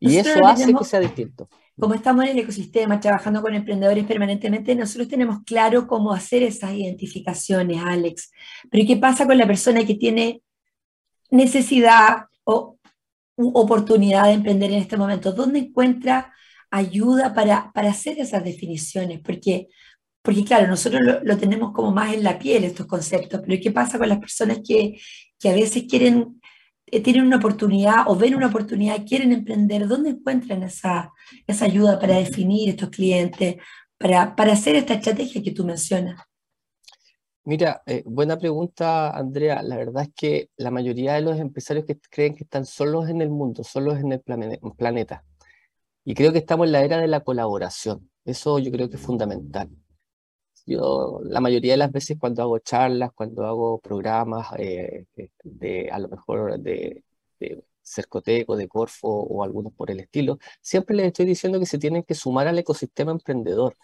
Y 0.00 0.16
eso 0.16 0.44
hace 0.44 0.74
que 0.74 0.84
sea 0.84 1.00
distinto. 1.00 1.48
Como 1.78 1.94
estamos 1.94 2.24
en 2.24 2.32
el 2.32 2.38
ecosistema, 2.40 2.98
trabajando 3.00 3.40
con 3.40 3.54
emprendedores 3.54 4.04
permanentemente, 4.04 4.74
nosotros 4.74 5.08
tenemos 5.08 5.42
claro 5.44 5.86
cómo 5.86 6.12
hacer 6.12 6.42
esas 6.42 6.72
identificaciones, 6.72 7.80
Alex. 7.82 8.32
Pero 8.70 8.86
¿qué 8.86 8.96
pasa 8.96 9.26
con 9.26 9.38
la 9.38 9.46
persona 9.46 9.84
que 9.84 9.94
tiene 9.94 10.42
necesidad 11.30 12.24
o 12.44 12.78
oportunidad 13.36 14.24
de 14.24 14.32
emprender 14.32 14.72
en 14.72 14.78
este 14.78 14.96
momento? 14.96 15.32
¿Dónde 15.32 15.60
encuentra 15.60 16.34
ayuda 16.70 17.34
para, 17.34 17.72
para 17.72 17.90
hacer 17.90 18.18
esas 18.18 18.44
definiciones? 18.44 19.20
Porque, 19.20 19.68
porque 20.22 20.44
claro, 20.44 20.66
nosotros 20.66 21.00
lo, 21.22 21.36
tenemos 21.38 21.72
como 21.72 21.92
más 21.92 22.14
en 22.14 22.24
la 22.24 22.38
piel 22.38 22.64
estos 22.64 22.86
conceptos, 22.86 23.40
pero 23.46 23.60
¿qué 23.62 23.70
pasa 23.70 23.98
con 23.98 24.08
las 24.08 24.18
personas 24.18 24.60
que, 24.66 25.00
que 25.38 25.48
a 25.48 25.54
veces 25.54 25.84
quieren 25.88 26.40
eh, 26.92 27.00
tienen 27.00 27.24
una 27.24 27.36
oportunidad 27.36 28.04
o 28.08 28.16
ven 28.16 28.34
una 28.34 28.48
oportunidad, 28.48 29.06
quieren 29.06 29.32
emprender, 29.32 29.86
¿dónde 29.86 30.10
encuentran 30.10 30.64
esa, 30.64 31.12
esa 31.46 31.64
ayuda 31.64 32.00
para 32.00 32.16
definir 32.16 32.70
estos 32.70 32.90
clientes, 32.90 33.56
para, 33.96 34.34
para 34.34 34.54
hacer 34.54 34.74
esta 34.74 34.94
estrategia 34.94 35.42
que 35.42 35.52
tú 35.52 35.64
mencionas? 35.64 36.20
Mira, 37.44 37.82
eh, 37.86 38.02
buena 38.04 38.38
pregunta, 38.38 39.10
Andrea. 39.10 39.62
La 39.62 39.76
verdad 39.76 40.02
es 40.02 40.10
que 40.14 40.50
la 40.56 40.70
mayoría 40.70 41.14
de 41.14 41.22
los 41.22 41.38
empresarios 41.38 41.86
que 41.86 41.98
creen 42.10 42.34
que 42.34 42.44
están 42.44 42.66
solos 42.66 43.08
en 43.08 43.22
el 43.22 43.30
mundo, 43.30 43.64
solos 43.64 43.98
en 43.98 44.12
el 44.12 44.20
planeta, 44.76 45.24
Y 46.04 46.14
creo 46.14 46.32
que 46.32 46.38
estamos 46.38 46.66
en 46.66 46.72
la 46.72 46.82
era 46.82 46.98
de 46.98 47.08
la 47.08 47.20
colaboración. 47.20 48.10
Eso 48.24 48.58
yo 48.58 48.70
creo 48.70 48.88
que 48.90 48.96
es 48.96 49.02
fundamental. 49.02 49.70
Yo 50.66 51.20
la 51.24 51.40
mayoría 51.40 51.72
de 51.72 51.78
las 51.78 51.92
veces 51.92 52.16
cuando 52.18 52.42
hago 52.42 52.58
charlas, 52.60 53.10
cuando 53.14 53.44
hago 53.46 53.80
programas 53.80 54.48
eh, 54.58 55.06
de 55.42 55.90
a 55.90 55.98
lo 55.98 56.08
mejor 56.08 56.60
de, 56.60 57.02
de 57.40 57.64
Cercoteco, 57.82 58.56
de 58.56 58.68
Corfo 58.68 59.08
o 59.08 59.42
algunos 59.42 59.72
por 59.72 59.90
el 59.90 60.00
estilo, 60.00 60.38
siempre 60.60 60.94
les 60.96 61.06
estoy 61.06 61.26
diciendo 61.26 61.58
que 61.58 61.66
se 61.66 61.78
tienen 61.78 62.02
que 62.04 62.14
sumar 62.14 62.46
al 62.48 62.58
ecosistema 62.58 63.10
emprendedor. 63.12 63.76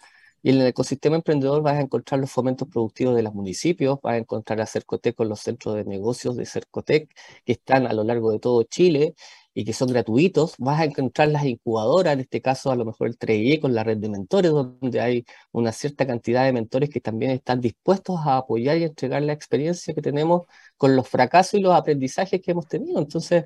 Y 0.43 0.51
en 0.51 0.61
el 0.61 0.67
ecosistema 0.67 1.15
emprendedor 1.15 1.61
vas 1.63 1.75
a 1.77 1.81
encontrar 1.81 2.19
los 2.21 2.31
fomentos 2.31 2.67
productivos 2.69 3.15
de 3.15 3.23
los 3.23 3.33
municipios, 3.33 3.99
vas 4.01 4.13
a 4.13 4.17
encontrar 4.17 4.61
a 4.61 4.65
Cercotec 4.67 5.15
con 5.15 5.29
los 5.29 5.41
centros 5.41 5.75
de 5.75 5.83
negocios 5.83 6.37
de 6.37 6.45
Cercotec 6.45 7.11
que 7.43 7.53
están 7.53 7.87
a 7.87 7.93
lo 7.93 8.03
largo 8.03 8.31
de 8.31 8.39
todo 8.39 8.63
Chile 8.63 9.15
y 9.57 9.65
que 9.65 9.73
son 9.73 9.89
gratuitos. 9.89 10.53
Vas 10.59 10.79
a 10.81 10.85
encontrar 10.85 11.29
las 11.29 11.43
incubadoras, 11.43 12.13
en 12.13 12.19
este 12.19 12.41
caso 12.41 12.69
a 12.71 12.75
lo 12.75 12.85
mejor 12.85 13.07
el 13.07 13.17
3 13.17 13.59
con 13.59 13.73
la 13.73 13.83
red 13.83 13.97
de 13.97 14.07
mentores, 14.07 14.51
donde 14.51 15.01
hay 15.01 15.25
una 15.51 15.71
cierta 15.71 16.05
cantidad 16.05 16.45
de 16.45 16.53
mentores 16.53 16.91
que 16.91 17.01
también 17.01 17.31
están 17.31 17.59
dispuestos 17.59 18.19
a 18.23 18.37
apoyar 18.37 18.77
y 18.77 18.83
entregar 18.83 19.23
la 19.23 19.33
experiencia 19.33 19.95
que 19.95 20.01
tenemos 20.03 20.43
con 20.77 20.95
los 20.95 21.09
fracasos 21.09 21.55
y 21.55 21.61
los 21.63 21.73
aprendizajes 21.73 22.39
que 22.39 22.51
hemos 22.51 22.67
tenido. 22.67 22.99
Entonces, 22.99 23.45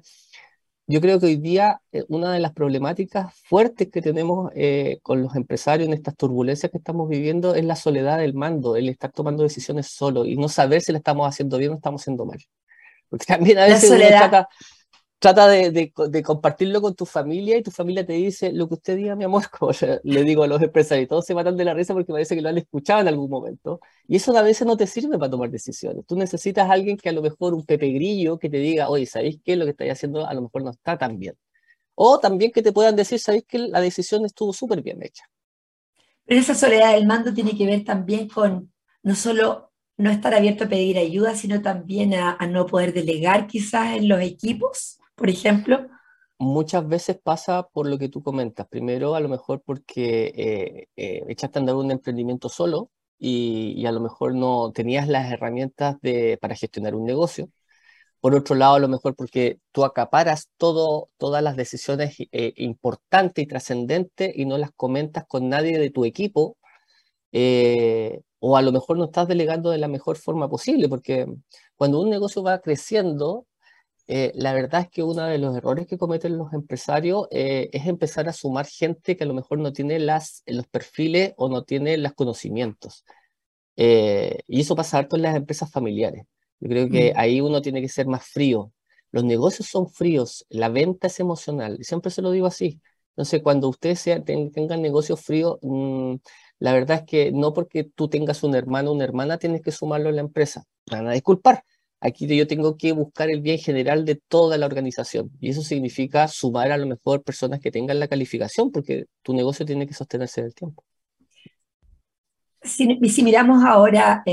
yo 0.86 1.00
creo 1.00 1.18
que 1.18 1.27
hoy 1.27 1.38
día 1.38 1.82
eh, 1.94 2.03
una 2.10 2.34
de 2.34 2.41
las 2.41 2.51
problemáticas 2.51 3.34
fuertes 3.46 3.89
que 3.89 4.01
tenemos 4.01 4.51
eh, 4.53 5.00
con 5.03 5.22
los 5.22 5.34
empresarios 5.38 5.88
en 5.88 5.94
estas 5.94 6.18
turbulencias 6.18 6.74
que 6.74 6.77
estamos 6.77 7.08
viviendo 7.08 7.56
es 7.56 7.63
la 7.63 7.77
soledad 7.77 8.18
del 8.18 8.34
mando, 8.34 8.75
el 8.75 8.89
estar 8.89 9.13
tomando 9.13 9.44
decisiones 9.44 9.88
solo 9.88 10.25
y 10.25 10.36
no 10.36 10.50
saber 10.50 10.82
si 10.82 10.91
la 10.91 10.98
estamos 10.98 11.25
haciendo 11.25 11.58
bien 11.58 11.72
o 11.72 11.75
estamos 11.75 12.01
haciendo 12.01 12.25
mal. 12.25 12.39
Porque 13.08 13.25
también 13.25 13.60
a 13.60 13.65
veces 13.65 13.91
uno 13.91 14.08
trata, 14.08 14.50
trata 15.22 15.48
de, 15.48 15.94
compartirlo 16.25 16.82
con 16.82 16.96
tu 16.96 17.06
familia 17.06 17.56
y 17.56 17.62
tu 17.62 17.70
familia 17.70 18.04
te 18.04 18.13
dice 18.13 18.51
lo 18.51 18.68
que 18.68 18.74
usted 18.74 18.98
diga, 18.98 19.16
mi 19.16 19.24
amor, 19.24 19.44
como 19.60 19.72
le 20.04 20.24
digo 20.24 20.42
a 20.44 20.48
los 20.48 20.60
empresarios, 20.60 21.08
todos 21.08 21.28
se 21.28 21.36
matan 21.36 21.56
de 21.56 21.63
la 21.63 21.75
risa 21.75 21.94
porque 21.94 22.12
parece 22.12 22.36
que 22.36 22.42
lo 22.42 22.50
han 22.50 22.58
escuchado 22.58 23.01
en 23.01 23.08
algún 23.08 23.30
momento. 23.30 23.80
Y 24.08 24.16
eso 24.16 24.36
a 24.36 24.42
veces 24.42 24.66
no 24.66 24.75
te 24.75 24.88
sirve 24.88 25.20
para 25.20 25.30
tomar 25.30 25.51
decisiones. 25.51 26.08
Tú 26.08 26.16
necesitas 26.16 26.68
a 26.68 26.74
alguien 26.74 26.98
que 26.98 27.10
a 27.10 27.12
lo 27.12 27.22
mejor 27.22 27.54
un 27.54 27.63
pepe 27.63 27.90
grillo 27.90 28.40
que 28.40 28.50
te 28.50 28.58
diga, 28.58 28.90
oye, 28.90 29.06
¿sabéis 29.06 29.38
qué? 29.46 29.56
Lo 29.56 29.66
que 29.66 29.72
estáis 29.72 29.92
haciendo 29.92 30.25
a 30.25 30.34
lo 30.34 30.42
mejor 30.42 30.63
no 30.63 30.72
está 30.72 30.98
tan 30.98 31.20
bien. 31.20 31.36
O 31.94 32.20
también 32.20 32.51
que 32.51 32.63
te 32.63 32.74
puedan 32.74 32.96
decir, 32.96 33.20
¿sabéis 33.20 33.46
que 33.48 33.60
la 33.60 33.80
decisión 33.80 34.25
estuvo 34.25 34.54
súper 34.54 34.82
bien 34.82 35.04
hecha? 35.04 35.25
Pero 36.25 36.42
esa 36.42 36.56
soledad 36.56 36.94
del 36.94 37.06
mando 37.06 37.32
tiene 37.32 37.56
que 37.56 37.68
ver 37.68 37.84
también 37.84 38.28
con 38.28 38.74
no 39.04 39.16
solo 39.16 39.72
no 39.98 40.10
estar 40.10 40.34
abierto 40.34 40.63
a 40.63 40.70
pedir 40.70 40.98
ayuda, 40.98 41.36
sino 41.36 41.62
también 41.62 42.16
a 42.16 42.48
no 42.48 42.66
poder 42.66 42.92
delegar 42.92 43.46
quizás 43.46 43.98
en 43.98 44.08
los 44.08 44.20
equipos 44.20 44.98
por 45.15 45.30
ejemplo? 45.30 45.88
Muchas 46.41 46.88
veces 46.88 47.20
pasa 47.22 47.68
por 47.68 47.88
lo 47.88 48.00
que 48.00 48.10
tú 48.10 48.24
comentas. 48.24 48.68
Primero, 48.68 49.13
a 49.13 49.20
lo 49.20 49.30
mejor 49.30 49.62
porque 49.63 50.34
eh, 50.36 50.88
eh, 50.96 51.24
echaste 51.27 51.60
a 51.60 51.62
andar 51.62 51.75
un 51.75 51.91
emprendimiento 51.91 52.50
solo 52.50 52.89
y, 53.20 53.86
a 53.86 53.91
lo 53.91 54.00
mejor 54.00 54.34
no 54.34 54.72
tenías 54.74 55.08
las 55.08 55.32
herramientas 55.32 55.98
de, 56.01 56.39
para 56.41 56.56
gestionar 56.56 56.96
un 56.96 57.06
negocio. 57.06 57.50
Por 58.22 58.36
otro 58.36 58.56
lado, 58.56 58.75
a 58.75 58.80
lo 58.80 58.88
mejor 58.88 59.15
porque 59.15 59.60
tú 59.72 59.86
acaparas 59.86 60.50
todo, 60.58 61.10
todas 61.18 61.44
las 61.44 61.56
decisiones 61.56 62.15
eh, 62.32 62.53
importantes 62.58 63.44
y 63.44 63.48
trascendentes 63.48 64.32
y 64.36 64.46
no 64.46 64.58
las 64.58 64.72
comentas 64.72 65.25
con 65.27 65.50
nadie 65.50 65.77
de 65.80 65.91
tu 65.91 66.06
equipo. 66.06 66.58
o 68.39 68.58
a 68.58 68.62
lo 68.62 68.72
mejor 68.72 68.98
no 68.98 69.06
estás 69.06 69.27
delegando 69.27 69.70
de 69.70 69.77
la 69.77 69.88
mejor 69.88 70.18
forma 70.18 70.50
posible, 70.50 70.89
porque 70.89 71.27
cuando 71.75 72.01
un 72.01 72.10
negocio 72.10 72.44
va 72.44 72.60
creciendo, 72.62 73.46
eh, 74.08 74.31
la 74.36 74.53
verdad 74.53 74.81
es 74.81 74.89
que 74.89 75.03
uno 75.03 75.24
de 75.24 75.38
los 75.38 75.55
errores 75.55 75.88
que 75.88 75.98
cometen 75.98 76.38
los 76.38 76.53
empresarios 76.53 77.27
eh, 77.31 77.70
es 77.72 77.88
empezar 77.88 78.27
a 78.27 78.34
sumar 78.34 78.65
gente 78.65 79.15
que 79.15 79.24
a 79.24 79.27
lo 79.27 79.34
mejor 79.34 79.60
no 79.60 79.74
tiene 79.74 80.00
las, 80.00 80.43
los 80.46 80.67
perfiles 80.67 81.34
o 81.38 81.50
no 81.50 81.63
tiene 81.63 81.98
los 81.98 82.13
conocimientos. 82.13 83.05
Eh, 83.77 84.39
y 84.48 84.62
eso 84.62 84.75
pasa 84.75 84.98
harto 84.98 85.15
en 85.15 85.24
las 85.24 85.36
empresas 85.36 85.72
familiares. 85.72 86.25
Yo 86.60 86.70
creo 86.70 86.89
que 86.89 87.13
mm. 87.13 87.20
ahí 87.20 87.41
uno 87.41 87.62
tiene 87.62 87.81
que 87.81 87.89
ser 87.89 88.08
más 88.08 88.25
frío. 88.25 88.72
Los 89.12 89.24
negocios 89.24 89.67
son 89.67 89.89
fríos, 89.89 90.46
la 90.50 90.70
venta 90.70 91.08
es 91.08 91.20
emocional, 91.20 91.77
y 91.79 91.84
siempre 91.84 92.12
se 92.12 92.22
lo 92.22 92.31
digo 92.31 92.48
así. 92.48 92.81
Entonces, 93.12 93.41
cuando 93.43 93.67
ustedes 93.70 94.03
tengan 94.25 94.81
negocios 94.81 95.22
fríos, 95.22 95.58
mm, 95.62 96.15
la 96.60 96.74
verdad 96.74 97.00
es 97.00 97.03
que 97.03 97.31
no 97.31 97.53
porque 97.53 97.84
tú 97.84 98.08
tengas 98.08 98.43
un 98.43 98.55
hermano 98.55 98.91
o 98.91 98.93
una 98.93 99.03
hermana 99.03 99.38
tienes 99.38 99.62
que 99.62 99.72
sumarlo 99.72 100.10
a 100.10 100.12
la 100.13 100.22
empresa. 100.22 100.65
Van 100.89 101.08
a 101.08 101.12
disculpar, 101.12 101.63
Aquí 102.03 102.25
yo 102.36 102.48
tengo 102.48 102.77
que 102.77 102.93
buscar 102.93 103.29
el 103.29 103.41
bien 103.41 103.60
general 103.60 104.05
de 104.05 104.15
toda 104.15 104.58
la 104.58 104.65
organización 104.65 105.29
y 105.39 105.51
eso 105.51 105.62
significa 105.62 106.27
sumar 106.27 106.72
a 106.72 106.77
lo 106.77 106.88
mejor 106.88 107.22
personas 107.22 107.60
que 107.60 107.70
tengan 107.70 108.00
la 108.00 108.08
calificación 108.08 108.72
porque 108.72 109.05
tu 109.22 109.36
negocio 109.36 109.67
tiene 109.67 109.86
que 109.86 109.93
sostenerse 109.93 110.41
en 110.41 110.48
el 110.48 110.55
tiempo. 110.55 110.84
Si, 112.63 112.98
si 113.08 113.24
miramos 113.24 113.63
ahora, 113.63 114.24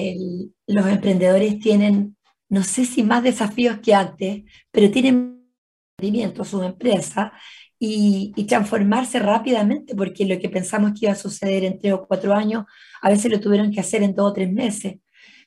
los 0.66 0.87
emprendedores 0.87 1.58
tienen, 1.60 2.16
no 2.48 2.62
sé 2.62 2.87
si 2.87 3.02
más 3.02 3.22
desafíos 3.22 3.80
que 3.80 3.94
antes, 3.94 4.44
pero 4.70 4.90
tienen 4.90 5.46
movimiento 5.98 6.44
su 6.44 6.62
empresa 6.62 7.34
y, 7.78 8.32
y, 8.34 8.44
transformarse 8.44 9.18
rápidamente, 9.18 9.94
porque 9.94 10.25
lo 10.25 10.38
que 10.38 10.48
pensamos 10.48 10.92
que 10.92 11.06
iba 11.06 11.12
a 11.12 11.16
suceder 11.16 11.64
en 11.64 11.78
tres 11.78 11.92
o 11.92 12.06
cuatro 12.06 12.34
años, 12.34 12.64
a 13.02 13.10
veces 13.10 13.30
lo 13.30 13.40
tuvieron 13.40 13.70
que 13.70 13.80
hacer 13.80 14.02
en 14.02 14.14
dos 14.14 14.30
o 14.30 14.32
tres 14.32 14.50
meses. 14.50 14.96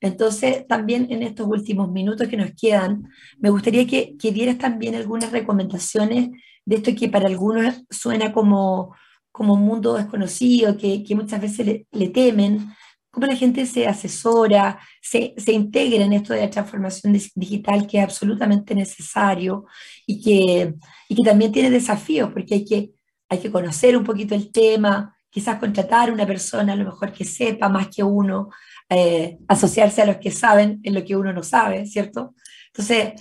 Entonces, 0.01 0.67
también 0.67 1.08
en 1.12 1.22
estos 1.22 1.48
últimos 1.48 1.91
minutos 1.91 2.27
que 2.27 2.36
nos 2.36 2.51
quedan, 2.60 3.08
me 3.38 3.51
gustaría 3.51 3.86
que, 3.86 4.17
que 4.17 4.31
dieras 4.31 4.58
también 4.58 4.96
algunas 4.96 5.31
recomendaciones 5.31 6.31
de 6.65 6.75
esto 6.75 6.91
que 6.98 7.08
para 7.08 7.27
algunos 7.27 7.84
suena 7.89 8.34
como, 8.34 8.96
como 9.31 9.53
un 9.53 9.62
mundo 9.62 9.93
desconocido, 9.93 10.75
que, 10.75 11.03
que 11.03 11.15
muchas 11.15 11.39
veces 11.39 11.86
le, 11.91 12.10
temen, 12.10 12.67
cómo 13.12 13.27
la 13.27 13.36
gente 13.36 13.67
se 13.67 13.88
asesora, 13.88 14.79
se, 15.01 15.36
se, 15.38 15.53
integra 15.53 16.03
en 16.03 16.13
esto 16.13 16.34
de 16.34 16.41
la 16.41 16.50
transformación 16.50 17.13
digital 17.36 17.86
que 17.86 18.00
es 18.00 18.03
absolutamente 18.03 18.74
necesario 18.74 19.65
y 20.08 20.20
que, 20.22 20.74
y 21.10 21.15
que 21.15 21.24
también 21.24 21.51
tiene 21.51 21.70
desafíos, 21.70 22.31
porque 22.34 22.55
hay 22.55 22.65
que, 22.65 22.91
hay 23.29 23.38
que 23.38 23.51
conocer 23.51 23.96
un 23.96 24.03
poquito 24.03 24.34
el 24.34 24.51
tema, 24.51 25.15
quizás 25.29 25.60
contratar 25.60 26.10
a 26.10 26.13
una 26.13 26.27
persona 26.27 26.74
a 26.74 26.75
lo 26.75 26.86
mejor 26.86 27.13
que 27.13 27.24
sepa 27.24 27.70
más 27.70 27.88
que 27.88 28.03
uno, 28.03 28.50
eh, 28.93 29.39
asociarse 29.48 30.01
a 30.01 30.05
los 30.05 30.17
que 30.17 30.31
saben 30.31 30.81
en 30.83 30.93
lo 30.93 31.05
que 31.05 31.15
uno 31.15 31.31
no 31.31 31.43
sabe, 31.43 31.86
¿cierto? 31.86 32.36
Entonces, 32.67 33.13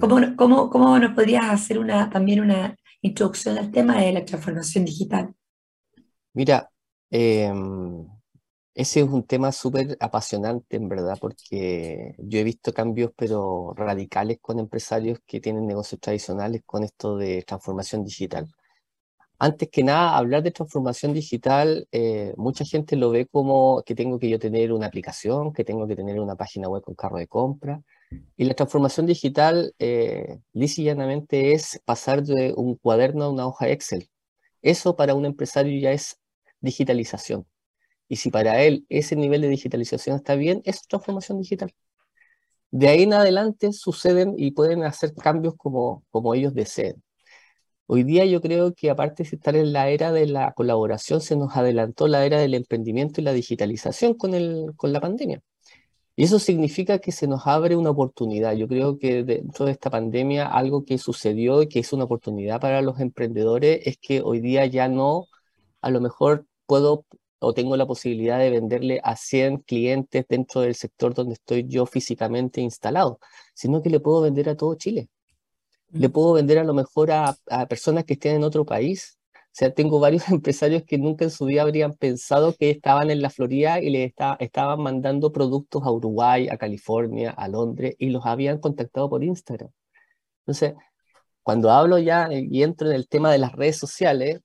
¿cómo, 0.00 0.18
cómo, 0.36 0.68
cómo 0.68 0.98
nos 0.98 1.14
podrías 1.14 1.44
hacer 1.48 1.78
una, 1.78 2.10
también 2.10 2.40
una 2.40 2.76
introducción 3.02 3.56
al 3.56 3.70
tema 3.70 4.00
de 4.00 4.12
la 4.12 4.24
transformación 4.24 4.84
digital? 4.84 5.32
Mira, 6.32 6.68
em, 7.08 8.04
ese 8.74 9.00
es 9.00 9.08
un 9.08 9.24
tema 9.24 9.52
súper 9.52 9.96
apasionante, 10.00 10.76
en 10.76 10.88
verdad, 10.88 11.16
porque 11.20 12.16
yo 12.18 12.40
he 12.40 12.44
visto 12.44 12.72
cambios, 12.72 13.12
pero 13.16 13.74
radicales 13.76 14.38
con 14.40 14.58
empresarios 14.58 15.20
que 15.24 15.40
tienen 15.40 15.68
negocios 15.68 16.00
tradicionales 16.00 16.62
con 16.66 16.82
esto 16.82 17.16
de 17.16 17.44
transformación 17.44 18.04
digital. 18.04 18.52
Antes 19.42 19.70
que 19.70 19.82
nada, 19.82 20.16
hablar 20.16 20.44
de 20.44 20.52
transformación 20.52 21.12
digital, 21.14 21.88
eh, 21.90 22.32
mucha 22.36 22.64
gente 22.64 22.94
lo 22.94 23.10
ve 23.10 23.26
como 23.26 23.82
que 23.84 23.96
tengo 23.96 24.20
que 24.20 24.30
yo 24.30 24.38
tener 24.38 24.72
una 24.72 24.86
aplicación, 24.86 25.52
que 25.52 25.64
tengo 25.64 25.88
que 25.88 25.96
tener 25.96 26.20
una 26.20 26.36
página 26.36 26.68
web 26.68 26.82
con 26.84 26.94
carro 26.94 27.18
de 27.18 27.26
compra. 27.26 27.82
Y 28.36 28.44
la 28.44 28.54
transformación 28.54 29.04
digital, 29.06 29.74
eh, 29.80 30.38
llanamente, 30.52 31.54
es 31.54 31.80
pasar 31.84 32.22
de 32.22 32.54
un 32.56 32.76
cuaderno 32.76 33.24
a 33.24 33.30
una 33.30 33.48
hoja 33.48 33.68
Excel. 33.68 34.08
Eso 34.62 34.94
para 34.94 35.14
un 35.16 35.26
empresario 35.26 35.76
ya 35.80 35.90
es 35.90 36.20
digitalización. 36.60 37.44
Y 38.08 38.16
si 38.16 38.30
para 38.30 38.62
él 38.62 38.86
ese 38.88 39.16
nivel 39.16 39.40
de 39.40 39.48
digitalización 39.48 40.16
está 40.18 40.36
bien, 40.36 40.62
es 40.64 40.86
transformación 40.86 41.40
digital. 41.40 41.74
De 42.70 42.88
ahí 42.88 43.02
en 43.02 43.14
adelante 43.14 43.72
suceden 43.72 44.34
y 44.38 44.52
pueden 44.52 44.84
hacer 44.84 45.14
cambios 45.14 45.54
como, 45.56 46.04
como 46.12 46.32
ellos 46.32 46.54
deseen. 46.54 47.02
Hoy 47.94 48.04
día 48.04 48.24
yo 48.24 48.40
creo 48.40 48.72
que 48.74 48.88
aparte 48.88 49.22
de 49.22 49.36
estar 49.36 49.54
en 49.54 49.74
la 49.74 49.90
era 49.90 50.12
de 50.12 50.24
la 50.26 50.52
colaboración, 50.54 51.20
se 51.20 51.36
nos 51.36 51.54
adelantó 51.56 52.08
la 52.08 52.24
era 52.24 52.40
del 52.40 52.54
emprendimiento 52.54 53.20
y 53.20 53.24
la 53.24 53.34
digitalización 53.34 54.14
con, 54.14 54.32
el, 54.32 54.72
con 54.76 54.94
la 54.94 55.00
pandemia. 55.02 55.42
Y 56.16 56.24
eso 56.24 56.38
significa 56.38 57.00
que 57.00 57.12
se 57.12 57.26
nos 57.26 57.46
abre 57.46 57.76
una 57.76 57.90
oportunidad. 57.90 58.54
Yo 58.54 58.66
creo 58.66 58.98
que 58.98 59.24
dentro 59.24 59.66
de 59.66 59.72
esta 59.72 59.90
pandemia 59.90 60.46
algo 60.46 60.86
que 60.86 60.96
sucedió 60.96 61.60
y 61.60 61.68
que 61.68 61.80
es 61.80 61.92
una 61.92 62.04
oportunidad 62.04 62.62
para 62.62 62.80
los 62.80 62.98
emprendedores 62.98 63.86
es 63.86 63.98
que 63.98 64.22
hoy 64.22 64.40
día 64.40 64.64
ya 64.64 64.88
no, 64.88 65.26
a 65.82 65.90
lo 65.90 66.00
mejor 66.00 66.46
puedo 66.66 67.04
o 67.40 67.52
tengo 67.54 67.76
la 67.76 67.86
posibilidad 67.86 68.38
de 68.38 68.50
venderle 68.50 69.00
a 69.04 69.16
100 69.16 69.58
clientes 69.58 70.24
dentro 70.28 70.62
del 70.62 70.76
sector 70.76 71.12
donde 71.12 71.34
estoy 71.34 71.66
yo 71.68 71.84
físicamente 71.84 72.62
instalado, 72.62 73.20
sino 73.54 73.82
que 73.82 73.90
le 73.90 74.00
puedo 74.00 74.22
vender 74.22 74.48
a 74.48 74.56
todo 74.56 74.76
Chile 74.76 75.10
le 75.92 76.08
puedo 76.08 76.32
vender 76.34 76.58
a 76.58 76.64
lo 76.64 76.74
mejor 76.74 77.10
a, 77.10 77.36
personas 77.68 78.04
que 78.04 78.14
estén 78.14 78.36
en 78.36 78.44
otro 78.44 78.64
país. 78.64 79.18
O 79.34 79.54
sea, 79.54 79.72
tengo 79.72 80.00
varios 80.00 80.28
empresarios 80.30 80.84
que 80.84 80.98
nunca 80.98 81.24
en 81.24 81.30
su 81.30 81.44
vida 81.46 81.62
habrían 81.62 81.94
pensado 81.94 82.54
que 82.54 82.70
estaban 82.70 83.10
en 83.10 83.22
la 83.22 83.30
Florida 83.30 83.80
y 83.80 83.90
le 83.90 84.14
estaban 84.40 84.80
mandando 84.80 85.32
productos 85.32 85.82
a 85.84 85.90
Uruguay, 85.90 86.48
a 86.48 86.56
California, 86.56 87.30
a 87.30 87.48
Londres 87.48 87.94
y 87.98 88.10
los 88.10 88.24
habían 88.26 88.58
contactado 88.58 89.10
por 89.10 89.22
Instagram. 89.22 89.70
Entonces, 90.40 90.74
cuando 91.42 91.70
hablo 91.70 91.98
ya 91.98 92.28
y 92.32 92.62
entro 92.62 92.88
en 92.88 92.94
el 92.96 93.08
tema 93.08 93.30
de 93.32 93.38
las 93.38 93.52
redes 93.52 93.76
sociales, 93.78 94.40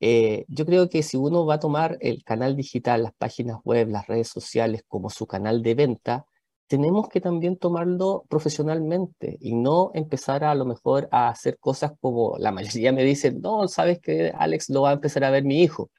eh, 0.00 0.44
yo 0.48 0.66
creo 0.66 0.88
que 0.88 1.02
si 1.04 1.16
uno 1.16 1.46
va 1.46 1.54
a 1.54 1.60
tomar 1.60 1.96
el 2.00 2.24
canal 2.24 2.56
digital, 2.56 3.04
las 3.04 3.14
páginas 3.14 3.58
web, 3.64 3.88
las 3.88 4.06
redes 4.08 4.28
sociales 4.28 4.82
como 4.88 5.10
su 5.10 5.26
canal 5.26 5.62
de 5.62 5.74
venta, 5.74 6.26
tenemos 6.72 7.10
que 7.10 7.20
también 7.20 7.58
tomarlo 7.58 8.24
profesionalmente 8.30 9.36
y 9.40 9.54
no 9.54 9.90
empezar 9.92 10.42
a, 10.42 10.54
lo 10.54 10.64
mejor 10.64 11.06
a 11.12 11.28
hacer 11.28 11.58
cosas 11.58 11.92
como 12.00 12.38
la 12.38 12.50
mayoría 12.50 12.92
me 12.92 13.04
dicen, 13.04 13.42
no, 13.42 13.68
sabes 13.68 14.00
que 14.00 14.32
Alex 14.34 14.70
lo 14.70 14.80
va 14.80 14.90
a 14.90 14.92
empezar 14.94 15.22
a 15.24 15.30
ver 15.30 15.44
mi 15.44 15.62
hijo, 15.62 15.90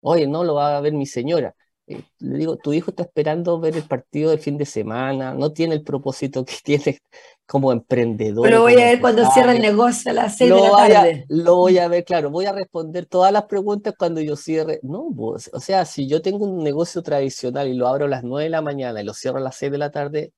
oye, 0.00 0.28
no, 0.28 0.44
lo 0.44 0.54
va 0.54 0.76
a 0.76 0.80
ver 0.80 0.92
mi 0.92 1.06
señora. 1.06 1.56
Eh, 1.88 2.04
le 2.20 2.38
digo, 2.38 2.56
tu 2.56 2.72
hijo 2.72 2.92
está 2.92 3.02
esperando 3.04 3.58
ver 3.60 3.76
el 3.76 3.82
partido 3.84 4.30
del 4.30 4.38
fin 4.38 4.56
de 4.58 4.66
semana, 4.66 5.34
no 5.34 5.52
tiene 5.52 5.74
el 5.74 5.82
propósito 5.82 6.44
que 6.44 6.54
tiene 6.64 7.00
como 7.46 7.72
emprendedor. 7.72 8.44
Pero 8.44 8.62
voy 8.62 8.74
a 8.74 8.86
ver 8.86 9.00
cuando 9.00 9.30
cierra 9.30 9.52
el 9.52 9.62
negocio 9.62 10.10
a 10.10 10.14
las 10.14 10.36
seis 10.36 10.52
de 10.52 10.60
la 10.60 10.70
tarde. 10.70 11.24
lo 11.28 11.56
voy 11.56 11.78
a 11.78 11.88
ver, 11.88 12.04
claro, 12.04 12.30
voy 12.30 12.46
a 12.46 12.52
responder 12.52 13.06
todas 13.06 13.32
las 13.32 13.44
preguntas 13.44 13.94
cuando 13.96 14.20
yo 14.20 14.36
cierre. 14.36 14.80
No, 14.82 15.08
pues, 15.16 15.48
o 15.52 15.60
sea, 15.60 15.84
si 15.84 16.08
yo 16.08 16.20
tengo 16.22 16.44
un 16.44 16.64
negocio 16.64 17.02
tradicional 17.02 17.68
y 17.68 17.74
lo 17.74 17.86
abro 17.86 18.06
a 18.06 18.08
las 18.08 18.24
nueve 18.24 18.44
de 18.44 18.50
la 18.50 18.62
mañana 18.62 19.00
y 19.00 19.04
lo 19.04 19.14
cierro 19.14 19.38
a 19.38 19.42
las 19.42 19.56
seis 19.56 19.70
de 19.70 19.78
la 19.78 19.90
tarde, 19.90 20.32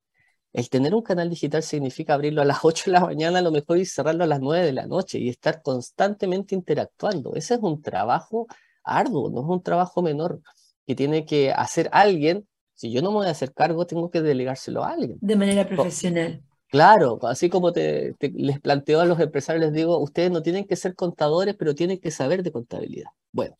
el 0.53 0.69
tener 0.71 0.95
un 0.95 1.03
canal 1.03 1.29
digital 1.31 1.63
significa 1.63 2.15
abrirlo 2.15 2.43
a 2.43 2.45
las 2.45 2.59
8 2.65 2.85
de 2.87 2.93
la 2.93 3.01
mañana 3.01 3.39
a 3.39 3.43
lo 3.43 3.51
mejor 3.53 3.79
y 3.79 3.87
cerrarlo 3.87 4.25
a 4.25 4.27
las 4.27 4.41
9 4.41 4.65
de 4.67 4.73
la 4.73 4.87
noche 4.87 5.19
y 5.19 5.29
estar 5.29 5.63
constantemente 5.63 6.55
interactuando. 6.55 7.35
Ese 7.35 7.55
es 7.55 7.61
un 7.61 7.81
trabajo 7.83 8.47
arduo, 8.83 9.31
no 9.31 9.41
es 9.41 9.47
un 9.47 9.63
trabajo 9.63 10.03
menor 10.03 10.41
que 10.87 10.95
tiene 10.95 11.25
que 11.25 11.53
hacer 11.53 11.89
alguien. 11.93 12.47
Si 12.75 12.93
yo 12.93 13.03
no 13.03 13.11
me 13.11 13.19
voy 13.19 13.27
a 13.27 13.31
hacer 13.31 13.53
cargo, 13.53 13.87
tengo 13.87 14.11
que 14.11 14.23
delegárselo 14.23 14.85
a 14.85 14.93
alguien. 14.93 15.19
De 15.21 15.37
manera 15.37 15.67
profesional. 15.67 16.43
Claro, 16.71 17.19
así 17.23 17.49
como 17.49 17.73
te, 17.73 18.15
les 18.21 18.61
planteo 18.61 19.01
a 19.01 19.07
los 19.07 19.19
empresarios, 19.21 19.65
les 19.65 19.73
digo, 19.73 19.99
ustedes 19.99 20.31
no 20.31 20.43
tienen 20.43 20.67
que 20.67 20.77
ser 20.77 20.95
contadores, 20.95 21.57
pero 21.59 21.75
tienen 21.75 21.99
que 21.99 22.11
saber 22.11 22.43
de 22.43 22.53
contabilidad. 22.53 23.11
Bueno, 23.33 23.57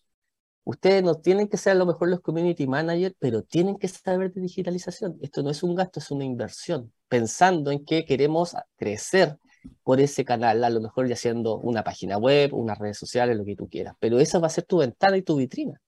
ustedes 0.65 1.03
no 1.03 1.15
tienen 1.15 1.49
que 1.49 1.57
ser 1.57 1.73
a 1.73 1.77
lo 1.77 1.87
mejor 1.87 2.11
los 2.11 2.21
community 2.21 2.67
managers, 2.67 3.15
pero 3.19 3.43
tienen 3.43 3.79
que 3.79 3.89
saber 3.89 4.31
de 4.35 4.43
digitalización. 4.43 5.17
Esto 5.23 5.43
no 5.43 5.49
es 5.49 5.63
un 5.63 5.75
gasto, 5.75 6.01
es 6.01 6.11
una 6.11 6.25
inversión, 6.25 6.93
pensando 7.09 7.71
en 7.71 7.83
que 7.87 8.05
queremos 8.05 8.55
crecer 8.77 9.39
por 9.83 10.01
ese 10.01 10.27
canal, 10.27 10.63
a 10.63 10.69
lo 10.69 10.83
mejor 10.83 11.09
ya 11.09 11.15
haciendo 11.15 11.59
una 11.59 11.83
página 11.83 12.19
web, 12.19 12.53
unas 12.53 12.79
redes 12.79 12.99
sociales, 12.99 13.39
lo 13.39 13.45
que 13.47 13.57
tú 13.57 13.71
quieras, 13.71 13.95
pero 13.99 14.21
esa 14.21 14.39
va 14.39 14.49
a 14.49 14.51
ser 14.51 14.65
tu 14.65 14.79
ventana 14.79 15.17
y 15.17 15.23
tu 15.23 15.37
vitrina. 15.37 15.81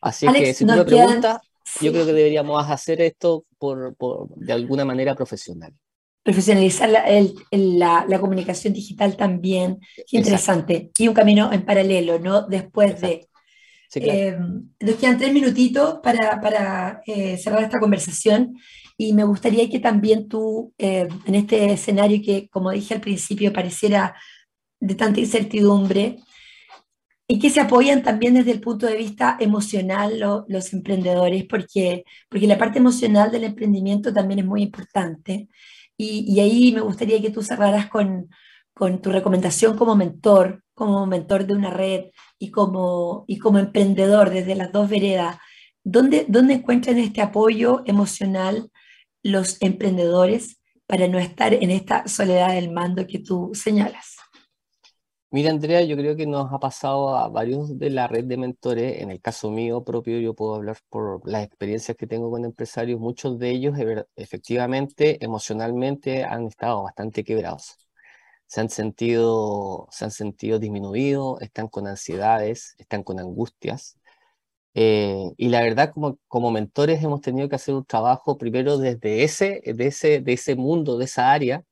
Así 0.00 0.26
que 0.32 0.54
si 0.54 0.66
tú 0.66 0.72
me 0.72 0.84
preguntas, 0.84 1.40
yo 1.80 1.92
creo 1.92 2.04
que 2.04 2.12
deberíamos 2.12 2.68
hacer 2.68 3.00
esto 3.00 3.44
por, 3.58 3.96
de 4.36 4.52
alguna 4.52 4.84
manera 4.84 5.14
profesional 5.14 5.72
profesionalizar 6.22 6.88
la, 6.88 7.04
la, 7.50 8.04
la, 8.08 8.20
comunicación 8.20 8.72
digital 8.72 9.16
también. 9.16 9.78
interesante. 10.10 10.90
Y 10.98 11.08
un 11.08 11.14
camino 11.14 11.52
en 11.52 11.64
paralelo, 11.64 12.18
¿no? 12.18 12.42
Después 12.42 13.00
de... 13.00 13.26
Eh, 13.96 14.36
nos 14.78 14.94
quedan 14.96 15.18
tres 15.18 15.32
minutitos 15.32 15.98
para, 16.00 16.40
para 16.40 17.02
eh, 17.06 17.36
cerrar 17.36 17.64
esta 17.64 17.80
conversación 17.80 18.54
y 18.96 19.14
me 19.14 19.24
gustaría 19.24 19.68
que 19.70 19.80
también 19.80 20.28
tú, 20.28 20.74
eh, 20.76 21.08
en 21.24 21.34
este 21.34 21.72
escenario 21.72 22.20
que, 22.22 22.48
como 22.50 22.70
dije 22.70 22.92
al 22.92 23.00
principio, 23.00 23.50
pareciera 23.50 24.14
de 24.78 24.94
tanta 24.94 25.20
incertidumbre, 25.20 26.18
y 27.26 27.38
que 27.38 27.48
se 27.48 27.60
apoyan 27.60 28.02
también 28.02 28.34
desde 28.34 28.50
el 28.50 28.60
punto 28.60 28.86
de 28.86 28.96
vista 28.96 29.38
emocional 29.40 30.44
los 30.48 30.72
emprendedores, 30.74 31.44
porque, 31.44 32.04
porque 32.28 32.46
la 32.46 32.58
parte 32.58 32.78
emocional 32.78 33.30
del 33.30 33.44
emprendimiento 33.44 34.12
también 34.12 34.40
es 34.40 34.44
muy 34.44 34.62
importante. 34.62 35.48
Y, 36.02 36.40
ahí 36.40 36.72
me 36.72 36.80
gustaría 36.80 37.20
que 37.20 37.28
tú 37.30 37.42
cerraras 37.42 37.90
con, 37.90 38.30
con, 38.72 39.02
tu 39.02 39.12
recomendación 39.12 39.76
como 39.76 39.94
mentor, 39.94 40.64
como 40.72 41.04
mentor 41.04 41.46
de 41.46 41.52
una 41.52 41.68
red 41.68 42.06
y 42.38 42.50
como, 42.50 43.24
y 43.26 43.38
como 43.38 43.58
emprendedor 43.58 44.30
desde 44.30 44.54
las 44.54 44.72
dos 44.72 44.88
veredas. 44.88 45.36
¿Dónde, 45.84 46.24
¿Dónde 46.26 46.54
encuentran 46.54 46.96
este 46.96 47.20
apoyo 47.20 47.82
emocional 47.84 48.70
los 49.22 49.60
emprendedores 49.60 50.58
para 50.86 51.06
no 51.06 51.18
estar 51.18 51.52
en 51.52 51.70
esta 51.70 52.08
soledad 52.08 52.54
del 52.54 52.72
mando 52.72 53.06
que 53.06 53.18
tú 53.18 53.50
señalas? 53.52 54.19
Mira, 55.32 55.50
Andrea, 55.50 55.82
yo 55.82 55.96
creo 55.96 56.16
que 56.16 56.26
nos 56.26 56.52
ha 56.52 56.58
pasado 56.58 57.16
a 57.16 57.28
varios 57.28 57.78
de 57.78 57.90
la 57.90 58.08
red 58.08 58.24
de 58.24 58.36
mentores. 58.36 59.00
En 59.00 59.10
el 59.12 59.20
caso 59.20 59.48
mío 59.50 59.84
propio, 59.84 60.18
yo 60.18 60.34
puedo 60.34 60.56
hablar 60.56 60.78
por 60.88 61.20
las 61.28 61.44
experiencias 61.44 61.96
que 61.96 62.06
tengo 62.08 62.30
con 62.30 62.44
empresarios. 62.44 62.98
Muchos 62.98 63.38
de 63.38 63.50
ellos, 63.50 63.76
efectivamente, 64.16 65.24
emocionalmente, 65.24 66.24
han 66.24 66.46
estado 66.46 66.82
bastante 66.82 67.22
quebrados. 67.22 67.76
Se 68.46 68.60
han 68.60 68.70
sentido, 68.70 69.88
se 69.92 70.04
han 70.06 70.12
sentido 70.12 70.58
disminuidos, 70.58 71.42
están 71.42 71.68
con 71.68 71.86
ansiedades, 71.88 72.74
están 72.78 73.02
con 73.04 73.20
angustias. 73.20 73.98
Eh, 74.74 75.32
y 75.36 75.48
la 75.48 75.62
verdad, 75.62 75.92
como, 75.92 76.18
como 76.28 76.50
mentores, 76.52 77.02
hemos 77.02 77.20
tenido 77.20 77.48
que 77.48 77.56
hacer 77.56 77.74
un 77.74 77.84
trabajo 77.84 78.38
primero 78.38 78.78
desde 78.78 79.24
ese, 79.24 79.62
de 79.64 79.86
ese, 79.88 80.20
de 80.20 80.32
ese 80.34 80.54
mundo, 80.56 80.98
de 80.98 81.06
esa 81.06 81.32
área, 81.32 81.64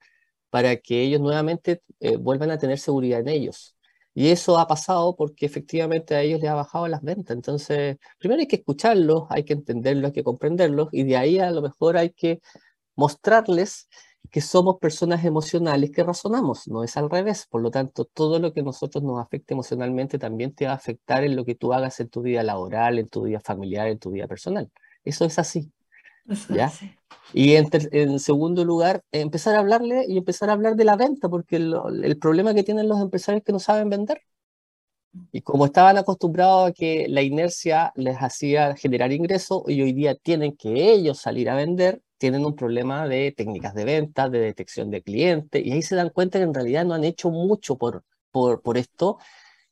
para 0.50 0.76
que 0.76 1.02
ellos 1.02 1.20
nuevamente 1.20 1.82
eh, 2.00 2.16
vuelvan 2.16 2.50
a 2.50 2.58
tener 2.58 2.78
seguridad 2.78 3.20
en 3.20 3.28
ellos. 3.28 3.76
Y 4.14 4.28
eso 4.30 4.58
ha 4.58 4.66
pasado 4.66 5.14
porque 5.16 5.46
efectivamente 5.46 6.14
a 6.14 6.22
ellos 6.22 6.40
les 6.40 6.50
ha 6.50 6.54
bajado 6.54 6.88
las 6.88 7.02
ventas. 7.02 7.36
Entonces, 7.36 7.98
primero 8.18 8.40
hay 8.40 8.48
que 8.48 8.56
escucharlos, 8.56 9.24
hay 9.30 9.44
que 9.44 9.52
entenderlos, 9.52 10.06
hay 10.06 10.12
que 10.12 10.24
comprenderlos 10.24 10.88
y 10.92 11.04
de 11.04 11.16
ahí 11.16 11.38
a 11.38 11.50
lo 11.50 11.62
mejor 11.62 11.96
hay 11.96 12.10
que 12.10 12.40
mostrarles 12.96 13.88
que 14.30 14.40
somos 14.40 14.78
personas 14.78 15.24
emocionales 15.24 15.90
que 15.90 16.04
razonamos, 16.04 16.68
no 16.68 16.84
es 16.84 16.96
al 16.96 17.10
revés. 17.10 17.46
Por 17.48 17.62
lo 17.62 17.70
tanto, 17.70 18.04
todo 18.06 18.38
lo 18.38 18.52
que 18.52 18.60
a 18.60 18.62
nosotros 18.64 19.02
nos 19.04 19.20
afecte 19.20 19.54
emocionalmente 19.54 20.18
también 20.18 20.54
te 20.54 20.66
va 20.66 20.72
a 20.72 20.74
afectar 20.76 21.24
en 21.24 21.36
lo 21.36 21.44
que 21.44 21.54
tú 21.54 21.72
hagas 21.72 22.00
en 22.00 22.08
tu 22.10 22.22
vida 22.22 22.42
laboral, 22.42 22.98
en 22.98 23.08
tu 23.08 23.22
vida 23.22 23.40
familiar, 23.40 23.88
en 23.88 23.98
tu 23.98 24.10
vida 24.10 24.26
personal. 24.26 24.70
Eso 25.04 25.24
es 25.24 25.38
así. 25.38 25.72
¿ya? 26.54 26.70
Y 27.32 27.56
en, 27.56 28.18
segundo 28.18 28.64
lugar, 28.64 29.02
empezar 29.12 29.54
a 29.54 29.58
hablarle 29.60 30.04
y 30.08 30.16
empezar 30.16 30.48
a 30.48 30.54
hablar 30.54 30.76
de 30.76 30.84
la 30.84 30.96
venta, 30.96 31.28
porque 31.28 31.56
el, 31.56 32.18
problema 32.18 32.54
que 32.54 32.62
tienen 32.62 32.88
los 32.88 33.00
empresarios 33.00 33.40
es 33.40 33.44
que 33.44 33.52
no 33.52 33.58
saben 33.58 33.90
vender. 33.90 34.22
Y 35.32 35.42
como 35.42 35.66
estaban 35.66 35.98
acostumbrados 35.98 36.70
a 36.70 36.72
que 36.72 37.06
la 37.08 37.22
inercia 37.22 37.92
les 37.96 38.16
hacía 38.16 38.76
generar 38.76 39.12
ingresos 39.12 39.62
y 39.66 39.82
hoy 39.82 39.92
día 39.92 40.14
tienen 40.14 40.56
que 40.56 40.92
ellos 40.92 41.18
salir 41.18 41.50
a 41.50 41.54
vender, 41.54 42.02
tienen 42.18 42.44
un 42.44 42.54
problema 42.54 43.06
de 43.08 43.32
técnicas 43.32 43.74
de 43.74 43.84
venta, 43.84 44.28
de 44.28 44.40
detección 44.40 44.90
de 44.90 45.02
clientes, 45.02 45.64
y 45.64 45.72
ahí 45.72 45.82
se 45.82 45.96
dan 45.96 46.10
cuenta 46.10 46.38
que 46.38 46.44
en 46.44 46.54
realidad 46.54 46.84
no 46.84 46.94
han 46.94 47.04
hecho 47.04 47.30
mucho 47.30 47.76
por, 47.76 48.04
por, 48.30 48.62
por 48.62 48.78
esto 48.78 49.18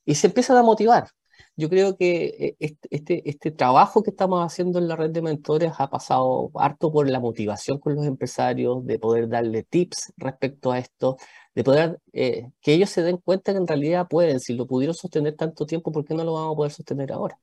y 0.05 0.15
se 0.15 0.27
empiezan 0.27 0.57
a 0.57 0.63
motivar 0.63 1.09
yo 1.57 1.69
creo 1.69 1.97
que 1.97 2.55
eh, 2.59 2.75
este, 2.91 3.27
este, 3.29 3.51
trabajo 3.51 4.03
que 4.03 4.11
estamos 4.11 4.45
haciendo 4.45 4.77
en 4.77 4.87
la 4.87 4.95
red 4.95 5.09
de 5.09 5.23
mentores 5.23 5.73
ha 5.79 5.89
pasado 5.89 6.51
harto 6.55 6.91
por 6.91 7.09
la 7.09 7.19
motivación 7.19 7.79
con 7.79 7.95
los 7.95 8.05
empresarios, 8.05 8.85
de 8.85 8.99
poder 8.99 9.27
darle 9.27 9.63
tips 9.63 10.13
respecto 10.17 10.71
a 10.71 10.77
esto, 10.77 11.17
de 11.55 11.63
poder 11.63 11.99
eh, 12.13 12.51
que 12.61 12.73
ellos 12.73 12.91
se 12.91 13.01
den 13.01 13.17
cuenta 13.17 13.53
que 13.53 13.57
en 13.57 13.67
realidad 13.67 14.07
pueden, 14.07 14.39
si 14.39 14.53
lo 14.53 14.67
pudieron 14.67 14.95
sostener 14.95 15.35
tanto 15.35 15.65
tiempo, 15.65 15.91
¿por 15.91 16.05
qué 16.05 16.13
no 16.13 16.23
lo 16.23 16.33
vamos 16.33 16.53
a 16.53 16.57
poder 16.57 16.71
sostener 16.71 17.11
ahora? 17.11 17.39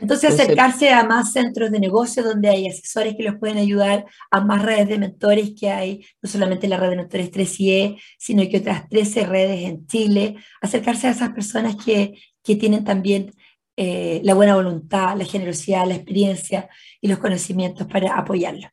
Entonces, 0.00 0.32
acercarse 0.32 0.90
a 0.90 1.04
más 1.04 1.32
centros 1.32 1.70
de 1.70 1.78
negocio 1.78 2.22
donde 2.22 2.48
hay 2.48 2.66
asesores 2.66 3.14
que 3.16 3.22
los 3.22 3.36
pueden 3.36 3.58
ayudar, 3.58 4.06
a 4.30 4.40
más 4.40 4.62
redes 4.62 4.88
de 4.88 4.98
mentores 4.98 5.52
que 5.58 5.70
hay, 5.70 6.04
no 6.22 6.28
solamente 6.28 6.68
la 6.68 6.76
red 6.76 6.90
de 6.90 6.96
mentores 6.96 7.30
3IE, 7.30 8.00
sino 8.18 8.48
que 8.48 8.58
otras 8.58 8.88
13 8.88 9.26
redes 9.26 9.68
en 9.68 9.86
Chile, 9.86 10.36
acercarse 10.60 11.06
a 11.06 11.10
esas 11.10 11.30
personas 11.30 11.76
que, 11.76 12.14
que 12.42 12.56
tienen 12.56 12.84
también 12.84 13.32
eh, 13.76 14.20
la 14.24 14.34
buena 14.34 14.54
voluntad, 14.54 15.16
la 15.16 15.24
generosidad, 15.24 15.86
la 15.86 15.94
experiencia 15.94 16.68
y 17.00 17.08
los 17.08 17.18
conocimientos 17.18 17.86
para 17.86 18.18
apoyarlo. 18.18 18.68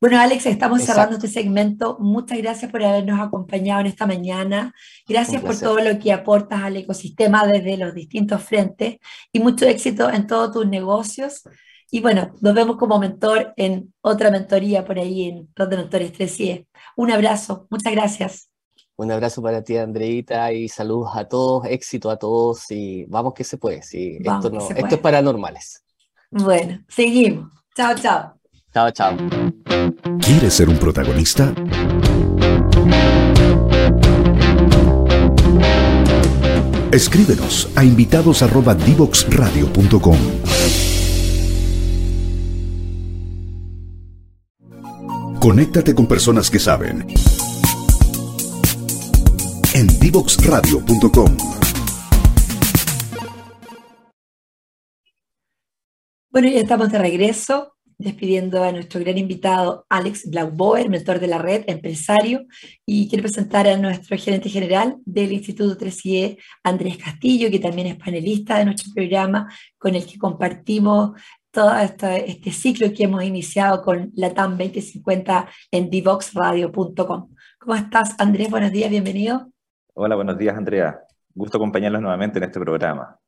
Bueno, 0.00 0.20
Alex, 0.20 0.44
estamos 0.46 0.82
cerrando 0.82 1.16
este 1.16 1.28
segmento. 1.28 1.96
Muchas 2.00 2.38
gracias 2.38 2.70
por 2.70 2.84
habernos 2.84 3.18
acompañado 3.18 3.80
en 3.80 3.86
esta 3.86 4.06
mañana. 4.06 4.74
Gracias 5.08 5.40
por 5.40 5.58
todo 5.58 5.78
lo 5.80 5.98
que 5.98 6.12
aportas 6.12 6.62
al 6.62 6.76
ecosistema 6.76 7.46
desde 7.46 7.78
los 7.78 7.94
distintos 7.94 8.42
frentes 8.42 8.98
y 9.32 9.40
mucho 9.40 9.64
éxito 9.66 10.10
en 10.10 10.26
todos 10.26 10.52
tus 10.52 10.66
negocios. 10.66 11.42
Y 11.90 12.00
bueno, 12.00 12.34
nos 12.40 12.54
vemos 12.54 12.76
como 12.76 12.98
mentor 12.98 13.54
en 13.56 13.94
otra 14.02 14.30
mentoría 14.30 14.84
por 14.84 14.98
ahí 14.98 15.28
en 15.28 15.48
Red 15.54 15.68
de 15.68 15.76
Mentores 15.76 16.12
3 16.12 16.66
Un 16.96 17.10
abrazo, 17.10 17.66
muchas 17.70 17.92
gracias. 17.92 18.55
Un 18.98 19.12
abrazo 19.12 19.42
para 19.42 19.62
ti, 19.62 19.76
Andreita, 19.76 20.50
y 20.52 20.70
saludos 20.70 21.10
a 21.14 21.28
todos, 21.28 21.66
éxito 21.66 22.08
a 22.08 22.16
todos, 22.16 22.70
y 22.70 23.04
vamos 23.04 23.34
que 23.34 23.44
se 23.44 23.58
puede, 23.58 23.82
sí, 23.82 24.16
esto, 24.20 24.48
no, 24.48 24.70
esto 24.70 24.94
es 24.94 25.00
paranormales. 25.02 25.84
Bueno, 26.30 26.82
seguimos. 26.88 27.50
Chao, 27.76 27.94
chao. 27.94 28.40
Chao, 28.72 28.90
chao. 28.92 29.14
¿Quieres 30.20 30.54
ser 30.54 30.70
un 30.70 30.78
protagonista? 30.78 31.52
Escríbenos 36.90 37.68
a 37.76 37.84
invitados@divoxradio.com. 37.84 40.16
Conéctate 45.38 45.94
con 45.94 46.06
personas 46.06 46.50
que 46.50 46.58
saben 46.58 47.06
en 49.76 49.86
divoxradio.com. 50.00 51.36
Bueno, 56.30 56.48
ya 56.48 56.60
estamos 56.60 56.90
de 56.90 56.98
regreso, 56.98 57.74
despidiendo 57.98 58.64
a 58.64 58.72
nuestro 58.72 59.00
gran 59.00 59.18
invitado 59.18 59.84
Alex 59.90 60.30
Blaubauer, 60.30 60.88
mentor 60.88 61.20
de 61.20 61.26
la 61.26 61.36
red, 61.36 61.64
empresario, 61.66 62.46
y 62.86 63.06
quiero 63.10 63.24
presentar 63.24 63.68
a 63.68 63.76
nuestro 63.76 64.16
gerente 64.16 64.48
general 64.48 64.96
del 65.04 65.32
Instituto 65.32 65.76
3IE, 65.76 66.38
Andrés 66.64 66.96
Castillo, 66.96 67.50
que 67.50 67.58
también 67.58 67.88
es 67.88 67.96
panelista 67.96 68.56
de 68.56 68.64
nuestro 68.64 68.94
programa, 68.94 69.52
con 69.76 69.94
el 69.94 70.06
que 70.06 70.16
compartimos 70.16 71.20
todo 71.50 71.76
este 71.76 72.50
ciclo 72.50 72.90
que 72.94 73.04
hemos 73.04 73.24
iniciado 73.24 73.82
con 73.82 74.10
la 74.14 74.32
TAM 74.32 74.56
2050 74.56 75.50
en 75.70 75.90
divoxradio.com. 75.90 77.28
¿Cómo 77.58 77.74
estás, 77.74 78.14
Andrés? 78.18 78.48
Buenos 78.48 78.72
días, 78.72 78.88
bienvenido. 78.88 79.50
Hola, 79.98 80.14
buenos 80.14 80.36
días, 80.36 80.54
Andrea. 80.54 81.00
Gusto 81.34 81.56
acompañarlos 81.56 82.02
nuevamente 82.02 82.36
en 82.36 82.44
este 82.44 82.60
programa. 82.60 83.18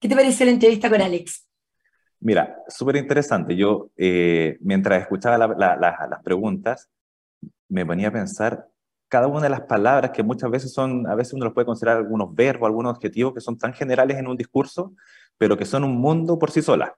¿Qué 0.00 0.08
te 0.08 0.16
pareció 0.16 0.44
la 0.44 0.50
entrevista 0.50 0.90
con 0.90 1.00
Alex? 1.00 1.48
Mira, 2.18 2.56
súper 2.66 2.96
interesante. 2.96 3.54
Yo, 3.54 3.90
eh, 3.96 4.58
mientras 4.62 5.02
escuchaba 5.02 5.38
las 5.38 6.22
preguntas, 6.24 6.90
me 7.68 7.86
ponía 7.86 8.08
a 8.08 8.10
pensar 8.10 8.66
cada 9.06 9.28
una 9.28 9.42
de 9.42 9.48
las 9.48 9.60
palabras 9.60 10.10
que 10.10 10.24
muchas 10.24 10.50
veces 10.50 10.72
son, 10.72 11.06
a 11.06 11.14
veces 11.14 11.34
uno 11.34 11.44
los 11.44 11.54
puede 11.54 11.66
considerar 11.66 11.98
algunos 11.98 12.34
verbos, 12.34 12.66
algunos 12.66 12.96
adjetivos 12.96 13.32
que 13.32 13.40
son 13.40 13.56
tan 13.56 13.72
generales 13.72 14.18
en 14.18 14.26
un 14.26 14.36
discurso, 14.36 14.92
pero 15.38 15.56
que 15.56 15.66
son 15.66 15.84
un 15.84 15.96
mundo 16.00 16.36
por 16.36 16.50
sí 16.50 16.62
solas. 16.62 16.90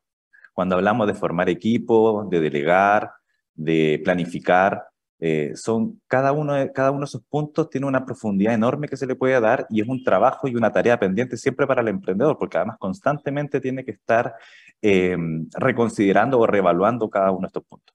Cuando 0.55 0.77
hablamos 0.77 1.07
de 1.07 1.13
formar 1.13 1.51
equipo, 1.51 2.27
de 2.31 2.41
delegar, 2.41 3.13
de 3.53 4.01
planificar, 4.03 4.83
eh, 5.21 5.53
son 5.55 6.01
cada 6.07 6.33
uno, 6.33 6.55
de, 6.55 6.73
cada 6.73 6.91
uno 6.91 7.01
de 7.01 7.07
esos 7.07 7.23
puntos 7.29 7.71
tiene 7.71 7.87
una 7.87 8.05
profundidad 8.05 8.55
enorme 8.55 8.89
que 8.89 8.97
se 8.97 9.07
le 9.07 9.17
puede 9.17 9.41
dar 9.41 9.67
y 9.69 9.81
es 9.81 9.89
un 9.89 10.05
trabajo 10.05 10.47
y 10.47 10.55
una 10.55 10.73
tarea 10.73 10.99
pendiente 10.99 11.37
siempre 11.37 11.67
para 11.67 11.83
el 11.83 11.89
emprendedor, 11.89 12.39
porque 12.39 12.59
además 12.59 12.79
constantemente 12.79 13.61
tiene 13.61 13.85
que 13.85 13.93
estar 13.93 14.35
eh, 14.81 15.17
reconsiderando 15.55 16.39
o 16.39 16.47
reevaluando 16.47 17.11
cada 17.11 17.33
uno 17.33 17.43
de 17.43 17.47
estos 17.49 17.65
puntos. 17.65 17.95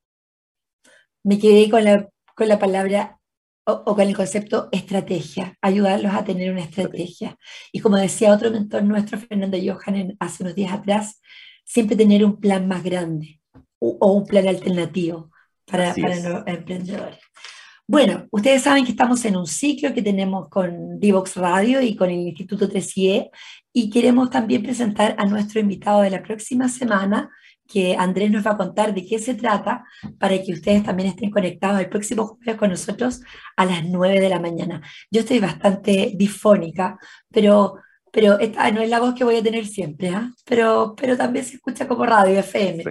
Me 1.23 1.39
quedé 1.39 1.69
con 1.69 1.83
la, 1.83 2.09
con 2.35 2.47
la 2.47 2.59
palabra 2.59 3.19
o, 3.65 3.83
con 3.83 4.01
el 4.01 4.15
concepto 4.15 4.67
estrategia, 4.71 5.57
ayudarlos 5.61 6.13
a 6.13 6.23
tener 6.23 6.51
una 6.51 6.61
estrategia. 6.61 7.37
Y 7.71 7.79
como 7.79 7.97
decía 7.97 8.33
otro 8.33 8.51
mentor 8.51 8.83
nuestro, 8.83 9.17
Fernando 9.17 9.57
Johan, 9.57 10.15
hace 10.19 10.43
unos 10.43 10.55
días 10.55 10.73
atrás, 10.73 11.21
siempre 11.63 11.95
tener 11.95 12.25
un 12.25 12.39
plan 12.39 12.67
más 12.67 12.83
grande 12.83 13.39
o, 13.79 14.11
un 14.11 14.25
plan 14.25 14.47
alternativo 14.47 15.31
para, 15.65 15.93
para 15.93 16.15
los 16.15 16.47
emprendedores. 16.47 17.19
Bueno, 17.85 18.27
ustedes 18.31 18.61
saben 18.61 18.85
que 18.85 18.91
estamos 18.91 19.25
en 19.25 19.35
un 19.35 19.45
ciclo 19.45 19.93
que 19.93 20.01
tenemos 20.01 20.47
con 20.49 20.99
Divox 20.99 21.35
Radio 21.35 21.81
y 21.81 21.97
con 21.97 22.09
el 22.09 22.19
Instituto 22.19 22.69
3IE 22.69 23.29
y 23.73 23.89
queremos 23.89 24.29
también 24.29 24.63
presentar 24.63 25.15
a 25.17 25.25
nuestro 25.25 25.59
invitado 25.59 26.01
de 26.01 26.09
la 26.09 26.23
próxima 26.23 26.69
semana, 26.69 27.29
que 27.67 27.95
Andrés 27.97 28.31
nos 28.31 28.45
va 28.45 28.51
a 28.51 28.57
contar 28.57 28.93
de 28.93 29.05
qué 29.05 29.19
se 29.19 29.33
trata 29.35 29.83
para 30.17 30.41
que 30.41 30.53
ustedes 30.53 30.83
también 30.83 31.09
estén 31.09 31.29
conectados 31.29 31.79
el 31.79 31.89
próximo 31.89 32.25
jueves 32.27 32.55
con 32.55 32.69
nosotros 32.69 33.21
a 33.57 33.65
las 33.65 33.83
9 33.83 34.19
de 34.21 34.29
la 34.29 34.39
mañana. 34.39 34.81
Yo 35.11 35.21
estoy 35.21 35.39
bastante 35.39 36.13
difónica, 36.15 36.97
pero, 37.31 37.75
pero 38.11 38.39
esta 38.39 38.71
no 38.71 38.81
es 38.81 38.89
la 38.89 38.99
voz 38.99 39.13
que 39.13 39.23
voy 39.25 39.37
a 39.37 39.43
tener 39.43 39.65
siempre, 39.65 40.09
¿ah? 40.09 40.31
pero, 40.45 40.95
pero 40.95 41.17
también 41.17 41.43
se 41.43 41.55
escucha 41.55 41.87
como 41.87 42.05
radio 42.05 42.39
FM. 42.39 42.83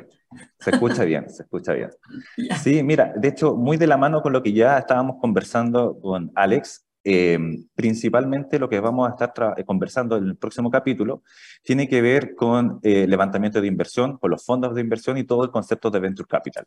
Se 0.59 0.71
escucha 0.71 1.05
bien, 1.05 1.29
se 1.31 1.43
escucha 1.43 1.73
bien. 1.73 1.91
Sí, 2.63 2.83
mira, 2.83 3.13
de 3.17 3.29
hecho, 3.29 3.55
muy 3.55 3.77
de 3.77 3.87
la 3.87 3.97
mano 3.97 4.23
con 4.23 4.33
lo 4.33 4.43
que 4.43 4.53
ya 4.53 4.79
estábamos 4.79 5.17
conversando 5.21 5.99
con 6.01 6.31
Alex, 6.35 6.87
eh, 7.05 7.39
principalmente 7.75 8.61
lo 8.61 8.69
que 8.69 8.79
vamos 8.79 9.09
a 9.09 9.13
estar 9.13 9.55
eh, 9.57 9.65
conversando 9.65 10.17
en 10.17 10.25
el 10.25 10.37
próximo 10.37 10.71
capítulo 10.71 11.25
tiene 11.65 11.89
que 11.89 12.01
ver 12.01 12.37
con 12.37 12.79
eh, 12.83 13.07
levantamiento 13.09 13.61
de 13.61 13.67
inversión, 13.67 14.19
con 14.19 14.31
los 14.31 14.45
fondos 14.45 14.73
de 14.75 14.83
inversión 14.83 15.19
y 15.19 15.25
todo 15.25 15.43
el 15.43 15.51
concepto 15.51 15.91
de 15.91 15.99
venture 15.99 16.29
capital. 16.29 16.65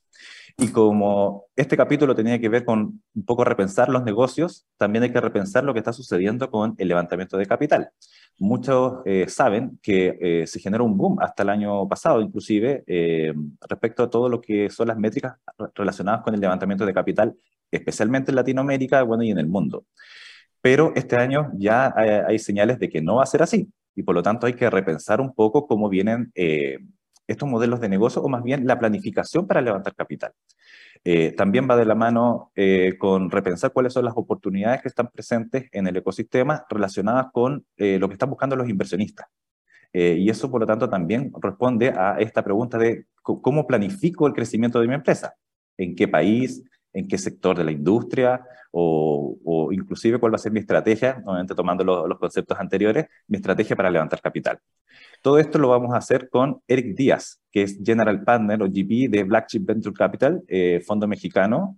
Y 0.58 0.70
como 0.70 1.46
este 1.56 1.78
capítulo 1.78 2.14
tenía 2.16 2.40
que 2.40 2.50
ver 2.50 2.66
con 2.66 3.02
un 3.14 3.26
poco 3.26 3.46
repensar 3.46 3.88
los 3.88 4.04
negocios, 4.04 4.66
también 4.78 5.04
hay 5.04 5.12
que 5.12 5.22
repensar 5.22 5.64
lo 5.64 5.74
que 5.74 5.80
está 5.80 5.94
sucediendo 5.94 6.52
con 6.52 6.76
el 6.78 6.88
levantamiento 6.90 7.38
de 7.38 7.46
capital. 7.46 7.90
Muchos 8.38 9.04
saben 9.28 9.80
que 9.82 10.44
se 10.46 10.60
generó 10.60 10.84
un 10.84 10.98
boom 10.98 11.18
hasta 11.22 11.44
el 11.44 11.50
año 11.50 11.88
pasado, 11.88 12.20
inclusive, 12.20 12.84
respecto 13.62 14.04
a 14.04 14.10
todo 14.10 14.28
lo 14.28 14.42
que 14.42 14.70
son 14.70 14.90
las 14.90 14.98
métricas 14.98 15.38
relacionadas 15.74 16.22
con 16.22 16.34
el 16.34 16.42
levantamiento 16.42 16.86
de 16.86 16.94
capital, 16.94 17.34
especialmente 17.72 18.32
en 18.32 18.36
Latinoamérica 18.36 19.04
bueno, 19.04 19.24
y 19.24 19.32
en 19.32 19.38
el 19.38 19.48
mundo 19.48 19.86
pero 20.66 20.94
este 20.96 21.16
año 21.16 21.52
ya 21.60 21.94
hay, 21.96 22.40
señales 22.40 22.80
de 22.80 22.90
que 22.90 23.00
no 23.00 23.18
va 23.18 23.22
a 23.24 23.28
ser 23.28 23.44
así 23.44 23.72
y 23.94 24.02
por 24.02 24.16
lo 24.16 24.24
tanto 24.24 24.48
hay 24.48 24.54
que 24.54 24.68
repensar 24.68 25.22
un 25.22 25.32
poco 25.32 25.68
cómo 25.68 25.90
vienen 25.90 26.32
eh, 26.34 26.80
estos 27.28 27.48
modelos 27.48 27.80
de 27.82 27.88
negocio 27.88 28.24
o 28.24 28.30
más 28.30 28.42
bien 28.42 28.66
la 28.66 28.80
planificación 28.80 29.46
para 29.46 29.62
levantar 29.62 29.94
capital. 29.94 30.32
Eh, 31.04 31.34
también 31.34 31.68
va 31.70 31.78
de 31.78 31.86
la 31.86 31.94
mano 31.94 32.52
eh, 32.56 32.96
con 32.98 33.30
repensar 33.30 33.74
cuáles 33.74 33.94
son 33.94 34.06
las 34.06 34.16
oportunidades 34.18 34.82
que 34.82 34.88
están 34.88 35.08
presentes 35.10 35.70
en 35.72 35.86
el 35.86 35.98
ecosistema 35.98 36.66
relacionadas 36.68 37.28
con 37.32 37.64
lo 37.78 38.08
que 38.08 38.14
están 38.14 38.32
buscando 38.32 38.56
los 38.56 38.68
inversionistas. 38.68 39.28
y 39.94 40.28
eso, 40.28 40.50
por 40.50 40.62
lo 40.62 40.66
tanto, 40.66 40.90
también 40.90 41.32
responde 41.40 41.94
a 41.96 42.16
esta 42.18 42.44
pregunta 42.44 42.80
de 42.80 43.06
cómo 43.22 43.68
planifico 43.68 44.26
el 44.26 44.34
crecimiento 44.34 44.82
de 44.82 44.88
mi 44.88 44.96
empresa. 44.96 45.36
¿En 45.78 45.96
qué 45.96 46.08
país? 46.08 46.64
En 46.96 47.08
qué 47.08 47.18
sector 47.18 47.58
de 47.58 47.66
la 47.66 47.72
industria 47.72 48.42
o, 48.72 49.70
inclusive 49.72 50.20
cuál 50.20 50.34
va 50.34 50.36
a 50.36 50.40
ser 50.40 50.52
mi 50.52 50.60
estrategia, 50.60 51.22
nuevamente 51.24 51.56
tomando 51.56 51.84
los 51.84 52.18
conceptos 52.18 52.58
anteriores, 52.60 53.06
mi 53.28 53.38
estrategia 53.38 53.76
para 53.76 53.90
levantar 53.90 54.22
capital. 54.22 54.60
Todo 55.22 55.40
esto 55.40 55.60
lo 55.60 55.70
vamos 55.70 55.94
a 55.94 55.98
hacer 55.98 56.30
con 56.30 56.62
Eric 56.68 56.96
Díaz, 56.96 57.42
que 57.52 57.64
es 57.64 57.80
General 57.84 58.24
Partner 58.24 58.64
o 58.64 58.66
GP 58.66 59.10
de 59.10 59.24
Black 59.24 59.48
Chip 59.48 59.66
Venture 59.66 59.94
Capital, 59.94 60.44
eh, 60.48 60.82
fondo 60.86 61.08
mexicano. 61.08 61.78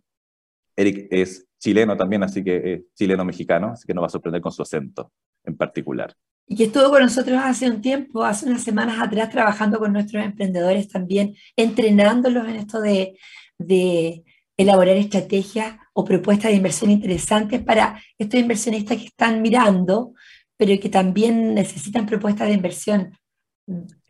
Eric 0.75 1.07
es 1.11 1.47
chileno 1.59 1.95
también, 1.97 2.23
así 2.23 2.43
que 2.43 2.73
es 2.73 2.81
chileno-mexicano, 2.95 3.71
así 3.71 3.85
que 3.85 3.93
nos 3.93 4.03
va 4.03 4.07
a 4.07 4.11
sorprender 4.11 4.41
con 4.41 4.51
su 4.51 4.61
acento 4.61 5.11
en 5.43 5.55
particular. 5.55 6.13
Y 6.47 6.55
que 6.55 6.65
estuvo 6.65 6.89
con 6.89 7.01
nosotros 7.01 7.39
hace 7.43 7.69
un 7.69 7.81
tiempo, 7.81 8.23
hace 8.23 8.45
unas 8.45 8.63
semanas 8.63 8.99
atrás, 8.99 9.29
trabajando 9.29 9.79
con 9.79 9.93
nuestros 9.93 10.23
emprendedores 10.23 10.87
también, 10.87 11.35
entrenándolos 11.55 12.47
en 12.47 12.55
esto 12.55 12.79
de, 12.79 13.17
de 13.57 14.23
elaborar 14.57 14.97
estrategias 14.97 15.77
o 15.93 16.03
propuestas 16.03 16.51
de 16.51 16.57
inversión 16.57 16.91
interesantes 16.91 17.61
para 17.61 18.01
estos 18.17 18.39
inversionistas 18.39 18.97
que 18.97 19.05
están 19.05 19.41
mirando, 19.41 20.13
pero 20.57 20.79
que 20.81 20.89
también 20.89 21.53
necesitan 21.53 22.05
propuestas 22.05 22.47
de 22.47 22.53
inversión 22.55 23.17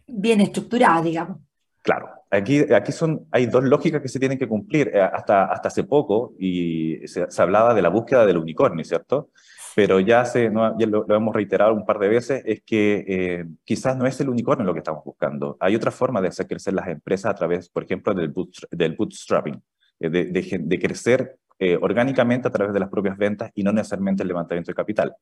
bien 0.07 0.41
estructuradas, 0.41 1.03
digamos. 1.03 1.39
Claro, 1.83 2.09
aquí, 2.31 2.59
aquí 2.73 2.91
son, 2.91 3.27
hay 3.31 3.45
dos 3.45 3.63
lógicas 3.63 4.01
que 4.01 4.09
se 4.09 4.19
tienen 4.19 4.37
que 4.37 4.47
cumplir. 4.47 4.91
Eh, 4.93 5.01
hasta, 5.01 5.45
hasta 5.45 5.67
hace 5.67 5.83
poco, 5.83 6.33
y 6.39 7.05
se, 7.07 7.25
hablaba 7.41 7.73
de 7.73 7.81
la 7.81 7.89
búsqueda 7.89 8.25
del 8.25 8.37
unicornio, 8.37 8.83
¿cierto? 8.83 9.29
Pero 9.75 9.99
ya, 9.99 10.25
se, 10.25 10.49
no, 10.49 10.77
ya 10.79 10.87
lo, 10.87 11.05
hemos 11.13 11.35
reiterado 11.35 11.73
un 11.73 11.85
par 11.85 11.99
de 11.99 12.07
veces, 12.07 12.41
es 12.45 12.61
que 12.63 13.05
eh, 13.07 13.45
quizás 13.63 13.95
no 13.95 14.07
es 14.07 14.19
el 14.19 14.29
unicornio 14.29 14.65
lo 14.65 14.73
que 14.73 14.79
estamos 14.79 15.03
buscando. 15.03 15.55
Hay 15.59 15.75
otra 15.75 15.91
forma 15.91 16.19
de 16.21 16.29
hacer 16.29 16.47
crecer 16.47 16.73
las 16.73 16.87
empresas 16.87 17.31
a 17.31 17.35
través, 17.35 17.69
por 17.69 17.83
ejemplo, 17.83 18.13
del, 18.13 18.33
del 18.71 18.95
bootstrapping. 18.95 19.61
Eh, 19.99 20.09
de, 20.09 20.79
crecer 20.79 21.37
eh, 21.57 21.75
orgánicamente 21.81 22.47
a 22.47 22.51
través 22.51 22.73
de 22.73 22.79
las 22.79 22.89
propias 22.89 23.17
ventas 23.17 23.51
y 23.55 23.63
no 23.63 23.71
necesariamente 23.71 24.21
el 24.21 24.27
levantamiento 24.27 24.69
de 24.71 24.75
capital. 24.75 25.15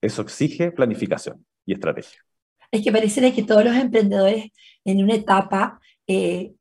Eso 0.00 0.22
exige 0.22 0.72
planificación 0.72 1.44
y 1.66 1.74
estrategia. 1.74 2.18
Es 2.70 2.82
que 2.82 2.90
pareciera 2.90 3.30
que 3.30 3.42
todos 3.42 3.62
los 3.62 3.76
emprendedores 3.76 4.46
en 4.84 5.04
una 5.04 5.14
etapa, 5.14 5.78
eh, 6.06 6.54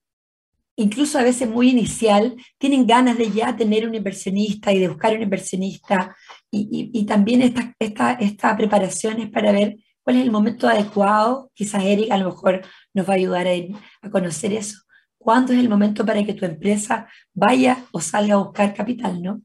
incluso 0.76 1.18
a 1.18 1.24
veces 1.24 1.50
muy 1.50 1.70
inicial, 1.70 2.36
tienen 2.58 2.86
ganas 2.86 3.18
de 3.18 3.32
ya 3.32 3.56
tener 3.56 3.88
un 3.88 3.96
inversionista 3.96 4.74
y 4.74 4.80
de 4.80 4.90
buscar 4.90 5.16
un 5.16 5.22
inversionista. 5.22 6.18
Y, 6.52 6.92
y, 6.94 7.06
también 7.06 7.42
esta, 7.42 7.74
esta, 7.80 8.14
esta 8.14 8.58
preparación 8.58 9.22
es 9.22 9.30
para 9.30 9.54
ver 9.54 9.78
cuál 10.04 10.18
es 10.18 10.24
el 10.24 10.32
momento 10.32 10.68
adecuado. 10.68 11.50
Quizás 11.54 11.86
Eric 11.86 12.12
a 12.12 12.18
lo 12.18 12.26
mejor 12.26 12.62
nos 12.94 13.08
va 13.08 13.14
a 13.14 13.16
ayudar 13.16 13.48
a 13.48 14.10
conocer 14.10 14.52
eso 14.52 14.82
cuándo 15.22 15.54
es 15.54 15.60
el 15.60 15.70
momento 15.70 16.06
para 16.06 16.24
que 16.24 16.34
tu 16.34 16.46
empresa 16.46 17.08
vaya 17.34 17.86
o 17.92 18.02
salga 18.02 18.34
a 18.34 18.44
buscar 18.44 18.74
capital, 18.74 19.22
¿no? 19.22 19.42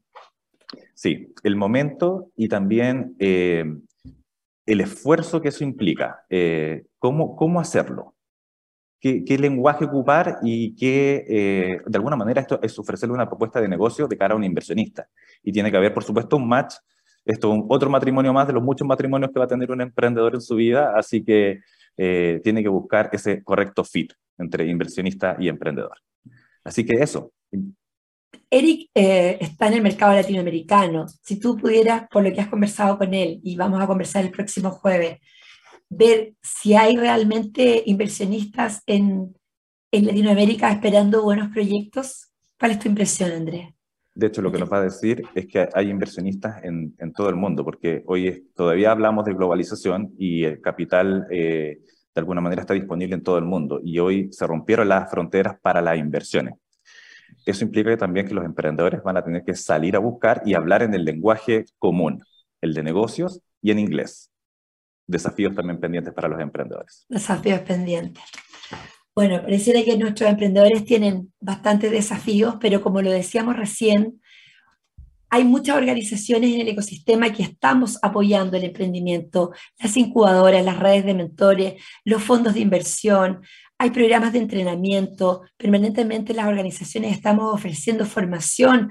Sí, 0.93 1.33
el 1.43 1.55
momento 1.55 2.31
y 2.35 2.47
también 2.47 3.15
eh, 3.19 3.63
el 4.65 4.81
esfuerzo 4.81 5.41
que 5.41 5.49
eso 5.49 5.63
implica. 5.63 6.25
Eh, 6.29 6.85
¿cómo, 6.97 7.35
¿Cómo 7.35 7.59
hacerlo? 7.59 8.15
¿Qué, 8.99 9.23
¿Qué, 9.23 9.37
lenguaje 9.37 9.85
ocupar 9.85 10.39
y 10.41 10.75
qué, 10.75 11.23
eh, 11.29 11.81
de 11.85 11.97
alguna 11.97 12.15
manera, 12.15 12.41
esto 12.41 12.59
es 12.63 12.77
ofrecerle 12.79 13.13
una 13.13 13.27
propuesta 13.27 13.61
de 13.61 13.67
negocio 13.67 14.07
de 14.07 14.17
cara 14.17 14.33
a 14.33 14.37
un 14.37 14.43
inversionista? 14.43 15.07
Y 15.43 15.51
tiene 15.51 15.69
que 15.69 15.77
haber, 15.77 15.93
por 15.93 16.03
supuesto, 16.03 16.35
un 16.35 16.47
match. 16.47 16.73
Esto 17.23 17.53
es 17.53 17.61
otro 17.69 17.91
matrimonio 17.91 18.33
más 18.33 18.47
de 18.47 18.53
los 18.53 18.63
muchos 18.63 18.87
matrimonios 18.87 19.31
que 19.31 19.37
va 19.37 19.45
a 19.45 19.49
tener 19.49 19.69
un 19.69 19.81
emprendedor 19.81 20.33
en 20.33 20.41
su 20.41 20.55
vida, 20.55 20.93
así 20.95 21.23
que 21.23 21.59
tiene 21.95 22.61
que 22.61 22.69
buscar 22.69 23.09
ese 23.11 23.43
correcto 23.43 23.83
fit 23.83 24.13
entre 24.37 24.67
inversionista 24.67 25.35
y 25.39 25.47
emprendedor. 25.47 25.97
Así 26.63 26.85
que 26.85 26.93
eso. 26.95 27.31
Eric 28.49 28.89
eh, 28.93 29.37
está 29.41 29.67
en 29.67 29.73
el 29.73 29.81
mercado 29.81 30.13
latinoamericano. 30.13 31.05
Si 31.07 31.39
tú 31.39 31.57
pudieras, 31.57 32.07
por 32.09 32.23
lo 32.23 32.33
que 32.33 32.41
has 32.41 32.47
conversado 32.47 32.97
con 32.97 33.13
él, 33.13 33.39
y 33.43 33.55
vamos 33.55 33.81
a 33.81 33.87
conversar 33.87 34.23
el 34.23 34.31
próximo 34.31 34.71
jueves, 34.71 35.19
ver 35.89 36.33
si 36.41 36.73
hay 36.73 36.97
realmente 36.97 37.83
inversionistas 37.85 38.83
en, 38.85 39.35
en 39.91 40.05
Latinoamérica 40.05 40.71
esperando 40.71 41.23
buenos 41.23 41.49
proyectos. 41.49 42.31
¿Cuál 42.59 42.71
es 42.71 42.79
tu 42.79 42.89
impresión, 42.89 43.31
Andrés? 43.31 43.69
De 44.15 44.27
hecho, 44.27 44.41
lo 44.41 44.51
que 44.51 44.57
nos 44.57 44.71
va 44.71 44.77
a 44.77 44.83
decir 44.83 45.21
es 45.35 45.45
que 45.45 45.69
hay 45.73 45.89
inversionistas 45.89 46.63
en, 46.63 46.95
en 46.97 47.13
todo 47.13 47.29
el 47.29 47.35
mundo, 47.35 47.63
porque 47.63 48.03
hoy 48.07 48.49
todavía 48.55 48.91
hablamos 48.91 49.25
de 49.25 49.33
globalización 49.33 50.13
y 50.17 50.43
el 50.43 50.59
capital 50.59 51.27
eh, 51.29 51.81
de 52.17 52.21
alguna 52.21 52.41
manera 52.41 52.61
está 52.61 52.73
disponible 52.73 53.13
en 53.13 53.21
todo 53.21 53.37
el 53.37 53.45
mundo 53.45 53.79
y 53.83 53.99
hoy 53.99 54.33
se 54.33 54.47
rompieron 54.47 54.89
las 54.89 55.07
fronteras 55.07 55.59
para 55.61 55.83
las 55.83 55.99
inversiones. 55.99 56.55
Eso 57.45 57.63
implica 57.63 57.95
también 57.95 58.27
que 58.27 58.33
los 58.33 58.43
emprendedores 58.43 59.03
van 59.03 59.17
a 59.17 59.23
tener 59.23 59.43
que 59.43 59.53
salir 59.53 59.95
a 59.95 59.99
buscar 59.99 60.41
y 60.43 60.55
hablar 60.55 60.81
en 60.81 60.95
el 60.95 61.05
lenguaje 61.05 61.65
común, 61.77 62.23
el 62.59 62.73
de 62.73 62.81
negocios 62.81 63.43
y 63.61 63.69
en 63.69 63.77
inglés. 63.77 64.31
Desafíos 65.05 65.53
también 65.53 65.79
pendientes 65.79 66.11
para 66.11 66.27
los 66.27 66.39
emprendedores. 66.39 67.05
Desafíos 67.07 67.59
pendientes. 67.59 68.23
Bueno, 69.13 69.39
pareciera 69.39 69.83
que 69.83 69.95
nuestros 69.95 70.27
emprendedores 70.27 70.85
tienen 70.85 71.31
bastantes 71.39 71.91
desafíos, 71.91 72.55
pero 72.59 72.81
como 72.81 73.03
lo 73.03 73.11
decíamos 73.11 73.55
recién, 73.55 74.19
hay 75.29 75.43
muchas 75.43 75.75
organizaciones 75.75 76.53
en 76.53 76.61
el 76.61 76.69
ecosistema 76.69 77.31
que 77.31 77.43
estamos 77.43 77.99
apoyando 78.01 78.57
el 78.57 78.63
emprendimiento, 78.63 79.51
las 79.79 79.95
incubadoras, 79.97 80.63
las 80.63 80.79
redes 80.79 81.05
de 81.05 81.13
mentores, 81.13 81.73
los 82.05 82.23
fondos 82.23 82.53
de 82.53 82.61
inversión, 82.61 83.41
hay 83.79 83.91
programas 83.91 84.33
de 84.33 84.39
entrenamiento, 84.39 85.43
permanentemente 85.55 86.33
las 86.33 86.47
organizaciones 86.47 87.11
estamos 87.11 87.53
ofreciendo 87.53 88.05
formación 88.05 88.89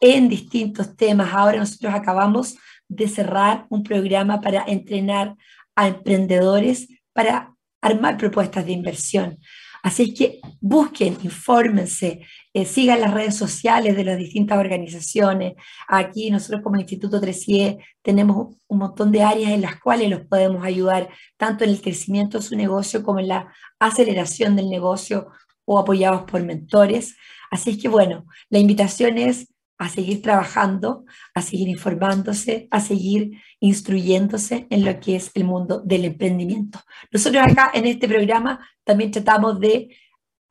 en 0.00 0.28
distintos 0.28 0.96
temas. 0.96 1.32
Ahora 1.32 1.58
nosotros 1.58 1.94
acabamos 1.94 2.56
de 2.88 3.08
cerrar 3.08 3.66
un 3.70 3.84
programa 3.84 4.40
para 4.40 4.64
entrenar 4.66 5.36
a 5.76 5.88
emprendedores 5.88 6.88
para 7.12 7.54
armar 7.80 8.16
propuestas 8.16 8.66
de 8.66 8.72
inversión. 8.72 9.38
Así 9.82 10.14
que 10.14 10.40
busquen, 10.60 11.16
infórmense, 11.22 12.22
eh, 12.54 12.64
sigan 12.64 13.00
las 13.00 13.12
redes 13.12 13.36
sociales 13.36 13.96
de 13.96 14.04
las 14.04 14.16
distintas 14.16 14.58
organizaciones. 14.58 15.54
Aquí 15.88 16.30
nosotros 16.30 16.62
como 16.62 16.76
Instituto 16.78 17.20
3 17.20 17.46
tenemos 18.00 18.56
un 18.68 18.78
montón 18.78 19.10
de 19.10 19.22
áreas 19.22 19.50
en 19.50 19.60
las 19.60 19.80
cuales 19.80 20.08
los 20.08 20.20
podemos 20.20 20.64
ayudar, 20.64 21.08
tanto 21.36 21.64
en 21.64 21.70
el 21.70 21.82
crecimiento 21.82 22.38
de 22.38 22.44
su 22.44 22.56
negocio 22.56 23.02
como 23.02 23.18
en 23.18 23.28
la 23.28 23.52
aceleración 23.80 24.54
del 24.54 24.70
negocio 24.70 25.26
o 25.64 25.80
apoyados 25.80 26.22
por 26.30 26.44
mentores. 26.44 27.16
Así 27.50 27.70
es 27.70 27.82
que 27.82 27.88
bueno, 27.88 28.24
la 28.50 28.60
invitación 28.60 29.18
es 29.18 29.48
a 29.76 29.88
seguir 29.88 30.22
trabajando, 30.22 31.04
a 31.34 31.42
seguir 31.42 31.68
informándose, 31.68 32.68
a 32.70 32.80
seguir 32.80 33.32
instruyéndose 33.58 34.68
en 34.70 34.84
lo 34.84 35.00
que 35.00 35.16
es 35.16 35.32
el 35.34 35.42
mundo 35.42 35.80
del 35.80 36.04
emprendimiento. 36.04 36.78
Nosotros 37.10 37.42
acá 37.44 37.72
en 37.74 37.86
este 37.86 38.06
programa 38.06 38.60
también 38.84 39.10
tratamos 39.10 39.58
de 39.58 39.88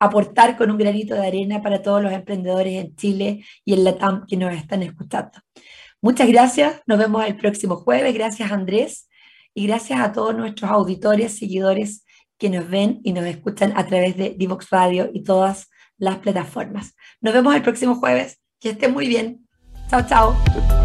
aportar 0.04 0.56
con 0.56 0.70
un 0.70 0.78
granito 0.78 1.14
de 1.14 1.26
arena 1.26 1.62
para 1.62 1.82
todos 1.82 2.02
los 2.02 2.12
emprendedores 2.12 2.84
en 2.84 2.94
Chile 2.96 3.44
y 3.64 3.74
en 3.74 3.84
Latam 3.84 4.26
que 4.26 4.36
nos 4.36 4.54
están 4.54 4.82
escuchando. 4.82 5.32
Muchas 6.00 6.28
gracias, 6.28 6.82
nos 6.86 6.98
vemos 6.98 7.24
el 7.26 7.36
próximo 7.36 7.76
jueves, 7.76 8.12
gracias 8.14 8.52
Andrés 8.52 9.08
y 9.54 9.66
gracias 9.66 10.00
a 10.00 10.12
todos 10.12 10.36
nuestros 10.36 10.70
auditores, 10.70 11.38
seguidores 11.38 12.04
que 12.38 12.50
nos 12.50 12.68
ven 12.68 13.00
y 13.04 13.12
nos 13.12 13.24
escuchan 13.24 13.72
a 13.76 13.86
través 13.86 14.16
de 14.16 14.34
Divox 14.36 14.68
Radio 14.70 15.10
y 15.12 15.22
todas 15.22 15.68
las 15.98 16.18
plataformas. 16.18 16.94
Nos 17.20 17.34
vemos 17.34 17.54
el 17.54 17.62
próximo 17.62 17.96
jueves. 17.96 18.40
Que 18.60 18.70
esté 18.70 18.88
muy 18.88 19.08
bien. 19.08 19.46
Chao, 19.88 20.02
chao. 20.06 20.83